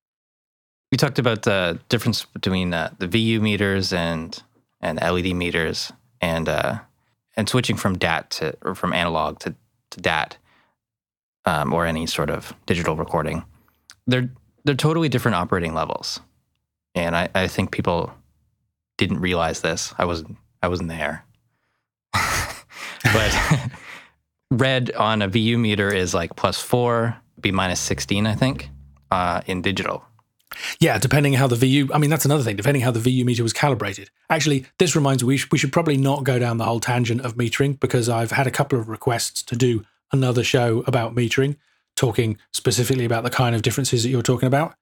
[0.93, 4.41] We talked about the difference between uh, the VU meters and
[4.81, 6.81] and LED meters, and uh,
[7.37, 9.55] and switching from DAT to or from analog to
[9.91, 10.37] to DAT,
[11.47, 13.45] um, or any sort of digital recording.
[14.07, 14.31] They're
[14.65, 16.21] they're totally different operating levels,
[16.95, 18.13] and I, I think people
[18.97, 19.95] didn't realize this.
[19.99, 21.25] I wasn't I wasn't there,
[22.13, 23.37] but
[24.51, 28.71] red on a VU meter is like plus four, be minus 16, I think,
[29.11, 30.05] uh, in digital.
[30.79, 33.43] Yeah, depending how the VU, I mean, that's another thing, depending how the VU meter
[33.43, 34.11] was calibrated.
[34.31, 37.23] Actually, this reminds me, we, sh- we should probably not go down the whole tangent
[37.23, 41.57] of metering because I've had a couple of requests to do another show about metering,
[41.97, 44.75] talking specifically about the kind of differences that you're talking about.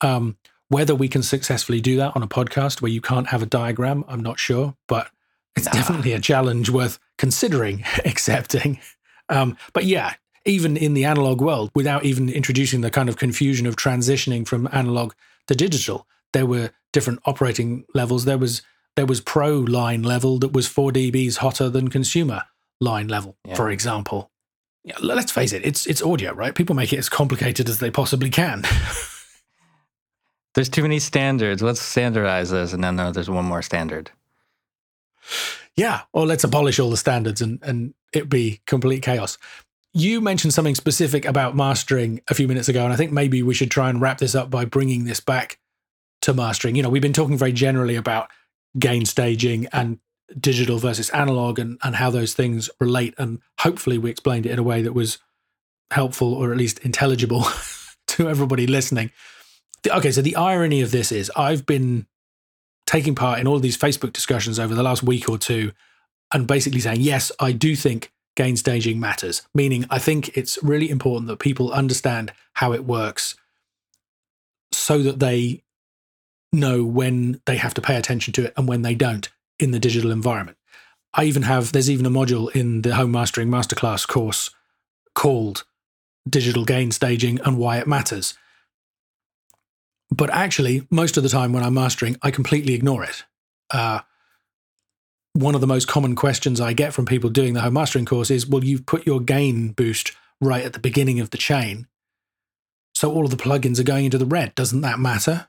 [0.00, 0.36] Um,
[0.68, 4.04] whether we can successfully do that on a podcast where you can't have a diagram,
[4.08, 5.10] I'm not sure, but
[5.54, 5.72] it's nah.
[5.72, 8.80] definitely a challenge worth considering accepting.
[9.28, 13.66] Um, but yeah, even in the analog world, without even introducing the kind of confusion
[13.66, 15.12] of transitioning from analog
[15.48, 18.24] to digital, there were different operating levels.
[18.24, 18.62] There was
[18.96, 22.44] there was pro line level that was 4 dBs hotter than consumer
[22.80, 23.54] line level, yeah.
[23.54, 24.30] for example.
[24.84, 26.54] yeah, let's face it, it's it's audio, right?
[26.54, 28.64] People make it as complicated as they possibly can.
[30.56, 31.62] there's too many standards.
[31.62, 34.10] Let's standardize this, and then uh, there's one more standard.
[35.76, 39.36] Yeah, or let's abolish all the standards and and it be complete chaos.
[39.92, 43.52] You mentioned something specific about mastering a few minutes ago, and I think maybe we
[43.52, 45.58] should try and wrap this up by bringing this back
[46.22, 46.74] to mastering.
[46.74, 48.30] You know, we've been talking very generally about
[48.78, 49.98] gain staging and
[50.40, 53.14] digital versus analog and, and how those things relate.
[53.18, 55.18] And hopefully, we explained it in a way that was
[55.90, 57.44] helpful or at least intelligible
[58.06, 59.10] to everybody listening.
[59.88, 62.06] Okay, so the irony of this is I've been
[62.86, 65.72] taking part in all these Facebook discussions over the last week or two
[66.32, 70.90] and basically saying, yes, I do think gain staging matters, meaning I think it's really
[70.90, 73.34] important that people understand how it works
[74.72, 75.62] so that they
[76.52, 79.78] know when they have to pay attention to it and when they don't in the
[79.78, 80.58] digital environment.
[81.14, 84.50] I even have, there's even a module in the Home Mastering Masterclass course
[85.14, 85.64] called
[86.28, 88.34] Digital Gain Staging and Why It Matters.
[90.10, 93.24] But actually, most of the time when I'm mastering, I completely ignore it.
[93.70, 94.00] Uh,
[95.32, 98.30] one of the most common questions I get from people doing the home mastering course
[98.30, 101.86] is, well, you've put your gain boost right at the beginning of the chain.
[102.94, 104.54] So all of the plugins are going into the red.
[104.54, 105.48] Doesn't that matter?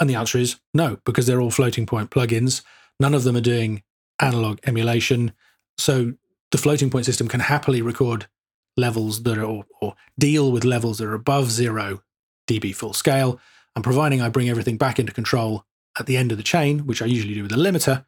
[0.00, 2.62] And the answer is no, because they're all floating point plugins.
[3.00, 3.82] None of them are doing
[4.20, 5.32] analog emulation.
[5.78, 6.14] So
[6.52, 8.28] the floating point system can happily record
[8.76, 12.02] levels that are, or, or deal with levels that are above zero
[12.48, 13.40] dB full scale.
[13.74, 15.64] And providing I bring everything back into control
[15.98, 18.04] at the end of the chain, which I usually do with a limiter,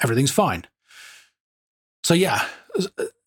[0.00, 0.66] everything's fine.
[2.04, 2.46] So yeah,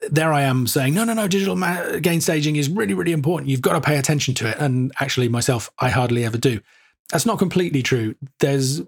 [0.09, 1.55] there I am saying, no, no, no, digital
[1.99, 3.49] gain staging is really, really important.
[3.49, 4.57] You've got to pay attention to it.
[4.57, 6.61] And actually, myself, I hardly ever do.
[7.09, 8.15] That's not completely true.
[8.39, 8.81] There's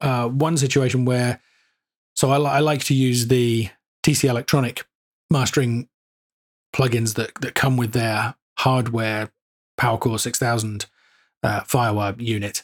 [0.00, 1.40] uh, one situation where,
[2.14, 3.70] so I, I like to use the
[4.02, 4.84] TC Electronic
[5.30, 5.88] mastering
[6.72, 9.32] plugins that that come with their hardware
[9.78, 10.86] PowerCore 6000
[11.42, 12.62] uh, FireWire unit.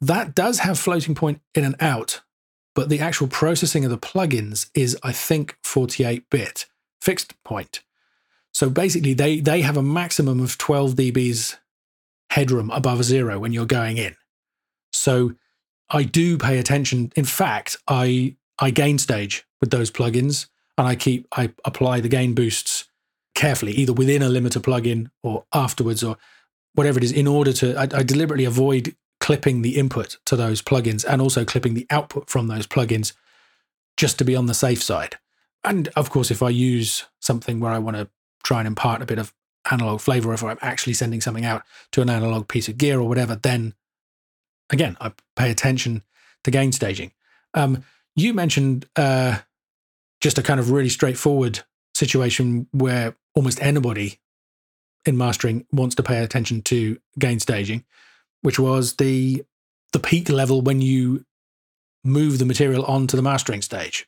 [0.00, 2.20] That does have floating point in and out,
[2.74, 6.66] but the actual processing of the plugins is, I think, 48 bit
[7.00, 7.82] fixed point.
[8.52, 11.56] So basically, they they have a maximum of 12 dBs
[12.30, 14.16] headroom above zero when you're going in.
[14.92, 15.32] So
[15.90, 17.12] I do pay attention.
[17.16, 22.08] In fact, I I gain stage with those plugins and I keep I apply the
[22.08, 22.88] gain boosts
[23.34, 26.16] carefully, either within a limiter plugin or afterwards or
[26.76, 30.62] whatever it is, in order to I, I deliberately avoid clipping the input to those
[30.62, 33.12] plugins and also clipping the output from those plugins
[33.96, 35.16] just to be on the safe side.
[35.64, 38.08] And of course, if I use something where I want to
[38.44, 39.32] try and impart a bit of
[39.70, 41.62] analog flavor, if I'm actually sending something out
[41.92, 43.74] to an analog piece of gear or whatever, then
[44.70, 46.02] again, I pay attention
[46.44, 47.12] to gain staging.
[47.54, 47.82] Um,
[48.14, 49.38] you mentioned uh,
[50.20, 51.60] just a kind of really straightforward
[51.94, 54.20] situation where almost anybody
[55.06, 57.84] in mastering wants to pay attention to gain staging,
[58.42, 59.44] which was the
[59.92, 61.24] the peak level when you
[62.04, 64.06] move the material onto the mastering stage.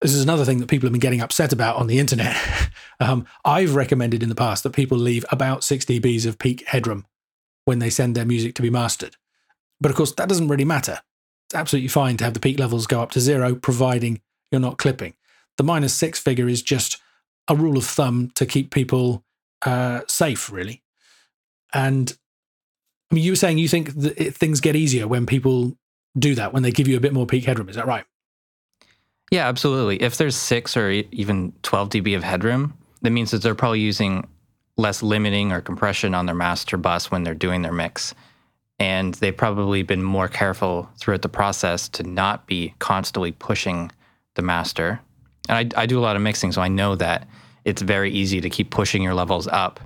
[0.00, 2.36] This is another thing that people have been getting upset about on the internet.
[3.00, 7.06] um, I've recommended in the past that people leave about 6 dBs of peak headroom
[7.64, 9.16] when they send their music to be mastered.
[9.80, 11.00] But of course, that doesn't really matter.
[11.48, 14.78] It's absolutely fine to have the peak levels go up to zero, providing you're not
[14.78, 15.14] clipping.
[15.56, 16.98] The minus six figure is just
[17.48, 19.24] a rule of thumb to keep people
[19.62, 20.82] uh, safe, really.
[21.72, 22.16] And
[23.10, 25.76] I mean, you were saying you think it, things get easier when people
[26.18, 27.68] do that, when they give you a bit more peak headroom.
[27.68, 28.04] Is that right?
[29.30, 30.02] Yeah, absolutely.
[30.02, 34.26] If there's six or even 12 dB of headroom, that means that they're probably using
[34.76, 38.14] less limiting or compression on their master bus when they're doing their mix.
[38.78, 43.90] And they've probably been more careful throughout the process to not be constantly pushing
[44.34, 45.00] the master.
[45.48, 47.26] And I, I do a lot of mixing, so I know that
[47.66, 49.80] it's very easy to keep pushing your levels up.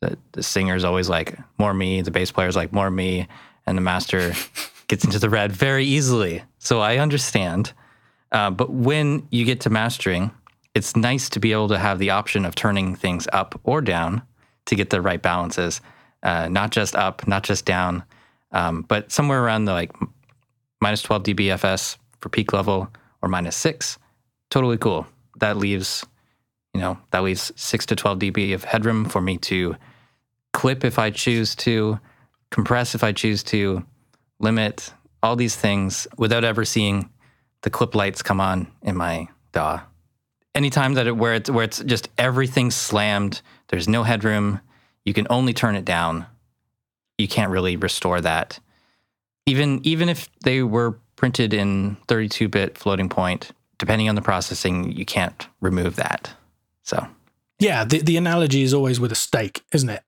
[0.00, 3.26] The, the singer's always like, more me, the bass player's like, more me,
[3.66, 4.32] and the master
[4.88, 6.44] gets into the red very easily.
[6.58, 7.72] So I understand.
[8.30, 10.30] Uh, but when you get to mastering,
[10.76, 14.22] it's nice to be able to have the option of turning things up or down
[14.66, 15.80] to get the right balances,
[16.22, 18.04] uh, not just up, not just down,
[18.52, 19.92] um, but somewhere around the like
[20.80, 22.88] minus 12 dBFS for peak level
[23.20, 23.98] or minus six,
[24.50, 25.06] totally cool.
[25.40, 26.04] That leaves,
[26.76, 29.76] you know, that leaves six to 12 dB of headroom for me to
[30.52, 31.98] clip if I choose to,
[32.50, 33.84] compress if I choose to,
[34.38, 37.10] limit all these things without ever seeing
[37.62, 39.80] the clip lights come on in my DAW
[40.56, 44.60] anytime that it where it's where it's just everything slammed, there's no headroom,
[45.04, 46.26] you can only turn it down.
[47.18, 48.58] You can't really restore that.
[49.44, 55.04] Even even if they were printed in 32-bit floating point, depending on the processing, you
[55.04, 56.34] can't remove that.
[56.86, 57.06] So
[57.58, 60.02] Yeah, the, the analogy is always with a steak, isn't it?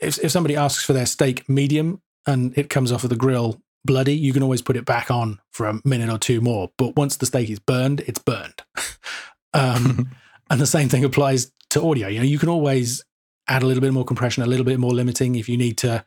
[0.00, 3.60] If, if somebody asks for their steak medium and it comes off of the grill
[3.84, 6.70] bloody, you can always put it back on for a minute or two more.
[6.76, 8.62] But once the steak is burned, it's burned.
[9.54, 10.10] um,
[10.50, 12.08] and the same thing applies to audio.
[12.08, 13.04] You know, you can always
[13.48, 16.04] add a little bit more compression, a little bit more limiting if you need to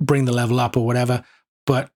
[0.00, 1.24] bring the level up or whatever.
[1.66, 1.90] But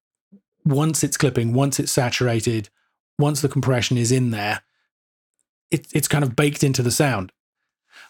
[0.64, 2.70] once it's clipping, once it's saturated,
[3.18, 4.62] once the compression is in there,
[5.70, 7.32] it, it's kind of baked into the sound.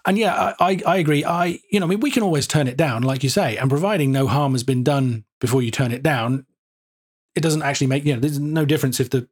[0.07, 1.25] And yeah, I, I agree.
[1.25, 3.69] I, you know, I mean, we can always turn it down, like you say, and
[3.69, 6.47] providing no harm has been done before you turn it down,
[7.35, 9.29] it doesn't actually make, you know, there's no difference if the,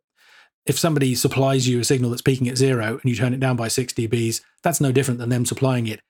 [0.66, 3.56] if somebody supplies you a signal that's peaking at zero and you turn it down
[3.56, 6.00] by 6 dBs, that's no different than them supplying it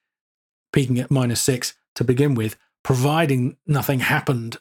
[0.74, 4.58] peaking at minus six to begin with, providing nothing happened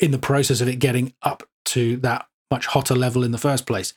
[0.00, 3.66] in the process of it getting up to that much hotter level in the first
[3.66, 3.92] place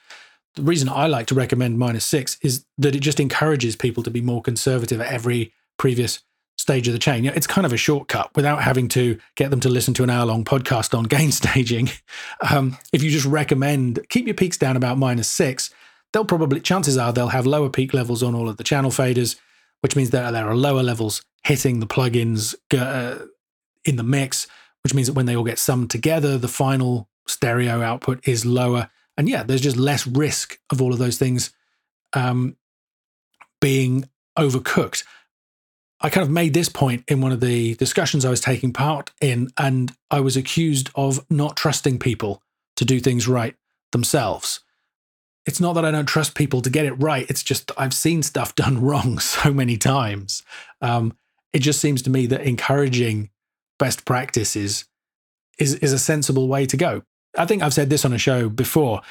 [0.57, 4.11] the reason I like to recommend minus six is that it just encourages people to
[4.11, 6.19] be more conservative at every previous
[6.57, 7.23] stage of the chain.
[7.23, 10.03] You know, it's kind of a shortcut without having to get them to listen to
[10.03, 11.89] an hour long podcast on gain staging.
[12.49, 15.69] Um, if you just recommend keep your peaks down about minus six,
[16.11, 19.35] they'll probably, chances are, they'll have lower peak levels on all of the channel faders,
[19.81, 23.25] which means that there are lower levels hitting the plugins uh,
[23.85, 24.47] in the mix,
[24.83, 28.89] which means that when they all get summed together, the final stereo output is lower
[29.17, 31.51] and yeah, there's just less risk of all of those things
[32.13, 32.55] um,
[33.59, 34.07] being
[34.37, 35.03] overcooked.
[35.99, 39.11] I kind of made this point in one of the discussions I was taking part
[39.19, 42.43] in, and I was accused of not trusting people
[42.75, 43.55] to do things right
[43.91, 44.59] themselves.
[45.47, 47.25] It's not that I don't trust people to get it right.
[47.29, 50.43] It's just I've seen stuff done wrong so many times.
[50.81, 51.17] Um,
[51.53, 53.31] it just seems to me that encouraging
[53.79, 54.85] best practices
[55.57, 57.01] is is a sensible way to go.
[57.37, 59.01] I think I've said this on a show before.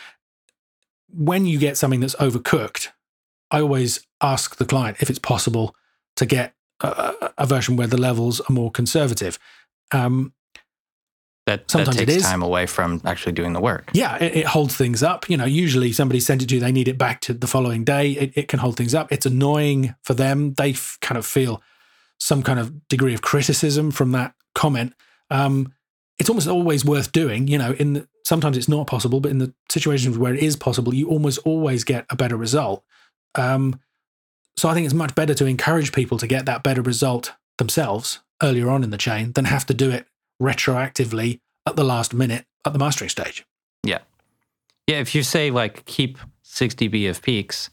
[1.09, 2.89] When you get something that's overcooked,
[3.51, 5.75] I always ask the client if it's possible
[6.17, 9.39] to get a, a version where the levels are more conservative.
[9.93, 10.33] Um,
[11.47, 13.91] that, sometimes that takes time away from actually doing the work.
[13.93, 15.31] Yeah, it, it, holds things up.
[15.31, 17.85] You know, usually somebody sent it to you, they need it back to the following
[17.85, 18.11] day.
[18.13, 19.13] It, it can hold things up.
[19.13, 20.55] It's annoying for them.
[20.55, 21.63] They f- kind of feel
[22.19, 24.95] some kind of degree of criticism from that comment.
[25.31, 25.73] Um,
[26.19, 27.47] it's almost always worth doing.
[27.47, 30.57] You know, in the, sometimes it's not possible, but in the situations where it is
[30.57, 32.83] possible, you almost always get a better result.
[33.37, 33.79] Um,
[34.57, 38.19] so I think it's much better to encourage people to get that better result themselves
[38.43, 40.09] earlier on in the chain than have to do it
[40.43, 43.47] retroactively at the last minute at the mastering stage.
[43.85, 44.01] Yeah.
[44.89, 44.99] Yeah.
[44.99, 47.71] If you say like keep 6 dB of peaks,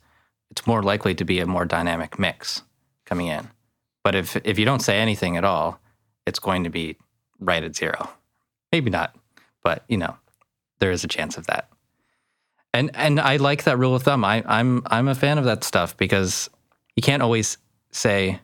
[0.51, 2.61] it's more likely to be a more dynamic mix
[3.07, 3.49] coming in.
[4.03, 5.79] But if if you don't say anything at all,
[6.27, 6.97] it's going to be
[7.39, 8.09] right at zero.
[8.71, 9.15] Maybe not,
[9.63, 10.15] but you know,
[10.83, 11.69] there is a chance of that.
[12.73, 14.25] And and I like that rule of thumb.
[14.25, 16.49] I, I'm I'm a fan of that stuff because
[16.97, 17.57] you can't always
[17.91, 18.37] say,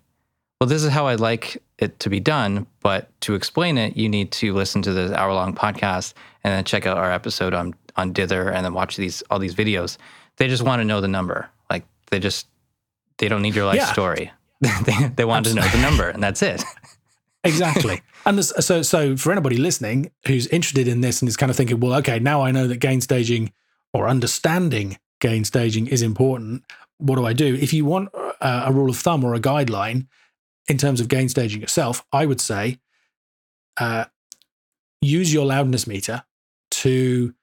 [0.61, 2.65] well, this is how I like it to be done.
[2.79, 6.13] But to explain it, you need to listen to the hour long podcast
[6.45, 9.55] and then check out our episode on on Dither and then watch these all these
[9.55, 9.97] videos.
[10.37, 11.49] They just want to know the number.
[11.69, 12.47] Like they just
[13.17, 13.91] they don't need your life yeah.
[13.91, 14.31] story.
[14.61, 15.71] they they want Absolutely.
[15.71, 16.63] to know the number and that's it.
[17.43, 18.01] exactly.
[18.25, 21.55] And this, so, so for anybody listening who's interested in this and is kind of
[21.55, 23.53] thinking, well, okay, now I know that gain staging
[23.93, 26.63] or understanding gain staging is important.
[26.97, 27.55] What do I do?
[27.55, 28.09] If you want
[28.41, 30.07] a, a rule of thumb or a guideline
[30.67, 32.79] in terms of gain staging yourself, I would say
[33.77, 34.05] uh,
[35.01, 36.23] use your loudness meter
[36.71, 37.33] to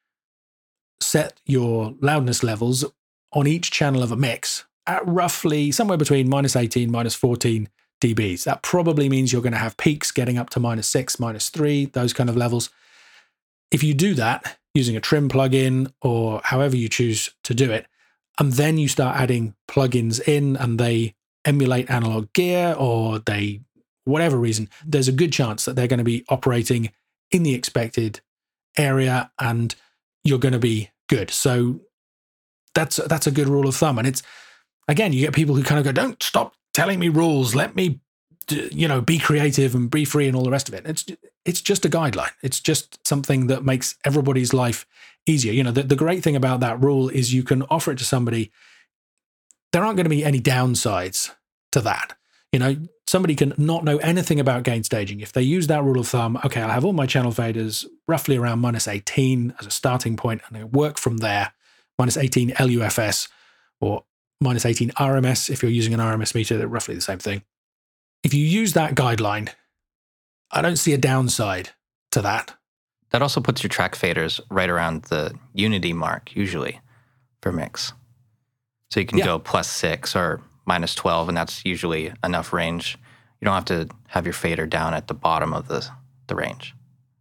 [1.01, 2.85] set your loudness levels
[3.33, 7.69] on each channel of a mix at roughly somewhere between minus 18, minus 14
[8.01, 8.45] dBs.
[8.45, 11.87] That probably means you're going to have peaks getting up to minus six, minus three,
[11.87, 12.71] those kind of levels.
[13.71, 17.87] If you do that using a trim plugin or however you choose to do it,
[18.39, 23.61] and then you start adding plugins in and they emulate analog gear or they,
[24.05, 26.93] whatever reason, there's a good chance that they're going to be operating
[27.31, 28.21] in the expected
[28.77, 29.75] area and
[30.23, 31.31] you're going to be good.
[31.31, 31.81] So
[32.75, 33.99] that's that's a good rule of thumb.
[33.99, 34.23] And it's
[34.87, 37.55] again, you get people who kind of go, don't stop telling me rules.
[37.55, 38.01] Let me,
[38.51, 40.87] you know, be creative and be free and all the rest of it.
[40.87, 41.07] It's
[41.47, 42.33] it's just a guideline.
[42.43, 44.87] It's just something that makes everybody's life
[45.27, 45.53] easier.
[45.53, 48.05] You know, the, the great thing about that rule is you can offer it to
[48.05, 48.53] somebody.
[49.73, 51.35] There aren't going to be any downsides
[51.73, 52.15] to that.
[52.53, 52.77] You know,
[53.09, 55.21] somebody can not know anything about gain staging.
[55.21, 58.37] If they use that rule of thumb, okay, I'll have all my channel faders roughly
[58.37, 61.53] around minus 18 as a starting point, and I work from there,
[61.99, 63.29] minus 18 LUFS
[63.81, 64.05] or
[64.41, 67.43] minus 18 RMS if you're using an RMS meter, they're roughly the same thing.
[68.23, 69.51] If you use that guideline,
[70.51, 71.71] I don't see a downside
[72.13, 72.55] to that.
[73.11, 76.81] That also puts your track faders right around the unity mark, usually
[77.41, 77.93] for mix.
[78.91, 79.25] So you can yeah.
[79.27, 82.99] go plus six or minus 12, and that's usually enough range.
[83.41, 85.89] You don't have to have your fader down at the bottom of the,
[86.27, 86.75] the range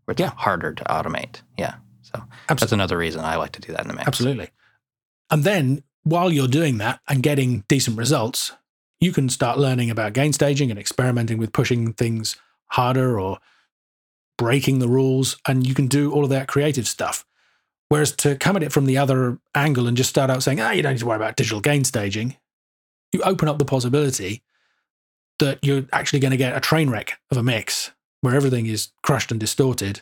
[0.06, 0.32] where it's Yeah.
[0.36, 1.42] harder to automate.
[1.58, 1.76] Yeah.
[2.02, 4.08] So that's another reason I like to do that in the mix.
[4.08, 4.50] Absolutely.
[5.30, 8.54] And then while you're doing that and getting decent results,
[9.00, 12.38] you can start learning about gain staging and experimenting with pushing things
[12.68, 13.40] harder or
[14.38, 15.36] breaking the rules.
[15.48, 17.26] And you can do all of that creative stuff.
[17.90, 20.72] Whereas to come at it from the other angle and just start out saying, ah,
[20.72, 22.38] you don't need to worry about digital gain staging,
[23.12, 24.44] you open up the possibility
[25.40, 27.92] that you're actually going to get a train wreck of a mix
[28.22, 30.02] where everything is crushed and distorted.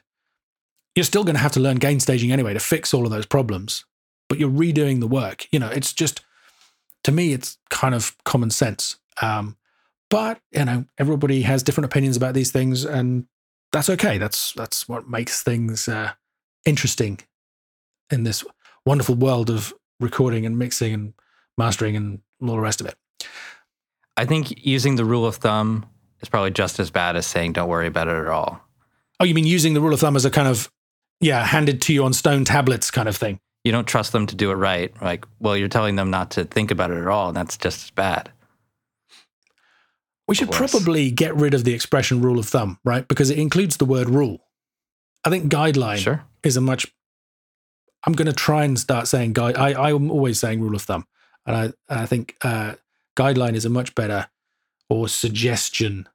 [0.96, 3.26] You're still going to have to learn gain staging anyway to fix all of those
[3.26, 3.86] problems
[4.34, 5.48] but you're redoing the work.
[5.52, 6.26] You know, it's just
[7.04, 8.98] to me, it's kind of common sense.
[9.22, 9.58] Um,
[10.10, 13.28] but you know, everybody has different opinions about these things, and
[13.72, 14.18] that's okay.
[14.18, 16.14] That's that's what makes things uh,
[16.66, 17.20] interesting
[18.10, 18.44] in this
[18.88, 21.14] wonderful world of recording and mixing and
[21.56, 22.96] mastering and all the rest of it.
[24.18, 25.86] I think using the rule of thumb
[26.22, 28.68] is probably just as bad as saying don't worry about it at all.
[29.20, 30.72] Oh, you mean using the rule of thumb as a kind of
[31.22, 33.40] yeah, handed to you on stone tablets kind of thing?
[33.64, 34.94] You don't trust them to do it right.
[35.02, 37.86] Like, well, you're telling them not to think about it at all, and that's just
[37.86, 38.32] as bad.
[40.28, 43.08] We should probably get rid of the expression rule of thumb, right?
[43.08, 44.46] Because it includes the word rule.
[45.26, 46.24] I think guideline Sure.
[46.44, 46.88] is a much.
[48.06, 49.56] I'm going to try and start saying guide.
[49.58, 51.06] I I'm always saying rule of thumb,
[51.46, 51.56] and
[51.90, 52.76] I I think uh,
[53.18, 54.28] guideline is a much better
[54.90, 56.08] or suggestion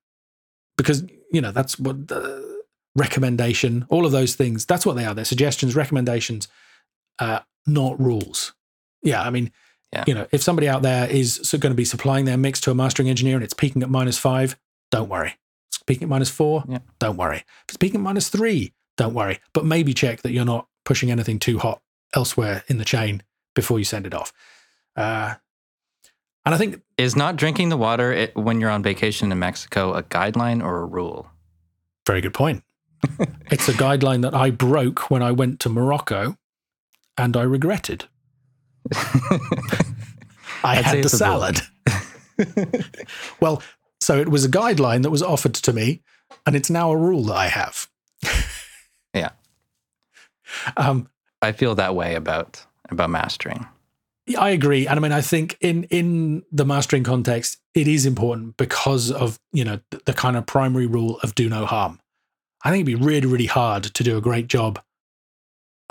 [0.76, 2.62] because you know that's what the
[2.96, 3.86] recommendation.
[3.88, 4.66] All of those things.
[4.66, 5.14] That's what they are.
[5.14, 6.48] They're suggestions, recommendations,
[7.18, 8.54] uh, not rules.
[9.02, 9.50] Yeah, I mean,
[9.92, 10.04] Yeah.
[10.06, 12.74] you know, if somebody out there is going to be supplying their mix to a
[12.74, 14.56] mastering engineer and it's peaking at minus five,
[14.90, 15.34] don't worry.
[15.68, 16.78] It's peaking at minus four, Yeah.
[16.98, 17.38] don't worry.
[17.38, 19.40] If it's peaking at minus three, don't worry.
[19.52, 21.80] But maybe check that you're not pushing anything too hot
[22.14, 23.22] elsewhere in the chain
[23.54, 24.32] before you send it off.
[24.96, 25.34] Uh,
[26.44, 29.92] and I think Is not drinking the water it, when you're on vacation in Mexico
[29.94, 31.30] a guideline or a rule?
[32.06, 32.64] very good point.
[33.50, 36.36] it's a guideline that I broke when I went to Morocco,
[37.18, 38.06] and I regretted.
[40.64, 41.52] I had the it's a rule.
[41.52, 41.60] salad.
[43.40, 43.62] well,
[44.00, 46.02] so it was a guideline that was offered to me,
[46.46, 47.88] and it's now a rule that I have.
[49.14, 49.30] Yeah.
[50.76, 51.08] Um,
[51.40, 53.66] I feel that way about about mastering.
[54.38, 58.58] I agree, and I mean, I think in in the mastering context, it is important
[58.58, 62.00] because of you know the, the kind of primary rule of do no harm.
[62.62, 64.78] I think it'd be really, really hard to do a great job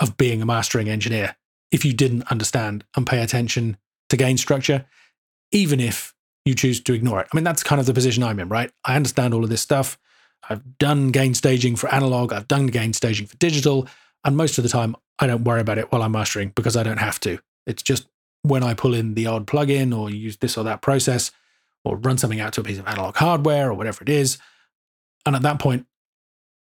[0.00, 1.36] of being a mastering engineer
[1.70, 3.76] if you didn't understand and pay attention
[4.08, 4.86] to gain structure,
[5.52, 7.28] even if you choose to ignore it.
[7.32, 8.70] I mean, that's kind of the position I'm in, right?
[8.84, 9.98] I understand all of this stuff.
[10.48, 12.32] I've done gain staging for analog.
[12.32, 13.86] I've done gain staging for digital,
[14.24, 16.82] and most of the time, I don't worry about it while I'm mastering because I
[16.82, 17.38] don't have to.
[17.66, 18.06] It's just
[18.42, 21.32] when I pull in the odd plugin or use this or that process
[21.84, 24.38] or run something out to a piece of analog hardware or whatever it is.
[25.26, 25.86] And at that point,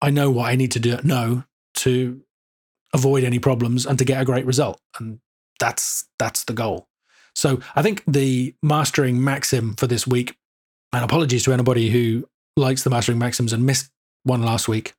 [0.01, 1.45] I know what I need to do, know
[1.77, 2.23] to
[2.93, 4.81] avoid any problems and to get a great result.
[4.99, 5.21] And
[5.59, 6.89] that's that's the goal.
[7.35, 10.37] So I think the mastering maxim for this week,
[10.93, 13.91] and apologies to anybody who likes the mastering maxims and missed
[14.25, 14.95] one last week.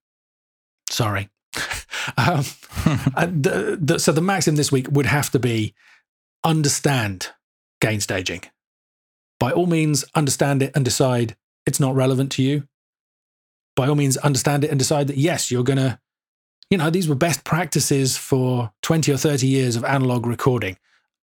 [0.89, 1.29] Sorry.
[2.17, 2.43] um,
[3.15, 5.73] the, the, so the maxim this week would have to be
[6.43, 7.29] understand
[7.79, 8.41] gain staging.
[9.39, 11.35] By all means, understand it and decide
[11.65, 12.67] it's not relevant to you.
[13.75, 15.99] By all means, understand it and decide that yes, you're going to,
[16.73, 20.75] you know, these were best practices for 20 or 30 years of analog recording.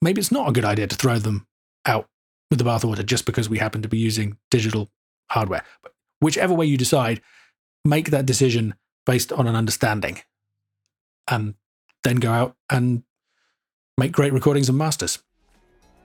[0.01, 1.47] Maybe it's not a good idea to throw them
[1.85, 2.09] out
[2.49, 4.89] with the bathwater just because we happen to be using digital
[5.31, 5.63] hardware.
[5.81, 7.21] But whichever way you decide,
[7.85, 8.75] make that decision
[9.05, 10.19] based on an understanding
[11.29, 11.53] and
[12.03, 13.03] then go out and
[13.97, 15.19] make great recordings and masters.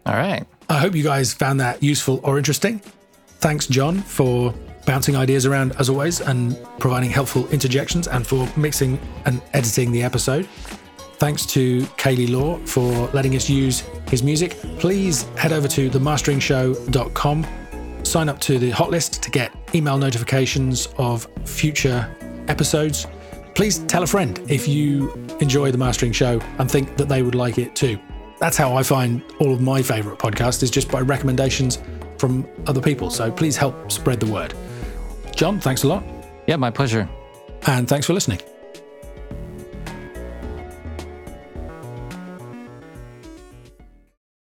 [0.07, 0.47] All right.
[0.69, 2.81] I hope you guys found that useful or interesting.
[3.41, 4.55] Thanks, Jon, for
[4.87, 10.03] bouncing ideas around as always and providing helpful interjections and for mixing and editing the
[10.03, 10.49] episode.
[11.19, 14.53] Thanks to Kaylee Law for letting us use his music.
[14.79, 17.47] Please head over to themasteringshow.com,
[18.03, 22.13] sign up to the hot list to get email notifications of future
[22.49, 23.07] episodes.
[23.55, 27.35] Please tell a friend if you enjoy the Mastering Show and think that they would
[27.35, 28.01] like it too.
[28.41, 31.79] That's how I find all of my favorite podcasts is just by recommendations
[32.19, 33.11] from other people.
[33.11, 34.55] So please help spread the word.
[35.35, 36.05] Jon, thanks a lot.
[36.47, 37.09] Yeah, my pleasure.
[37.67, 38.41] And thanks for listening.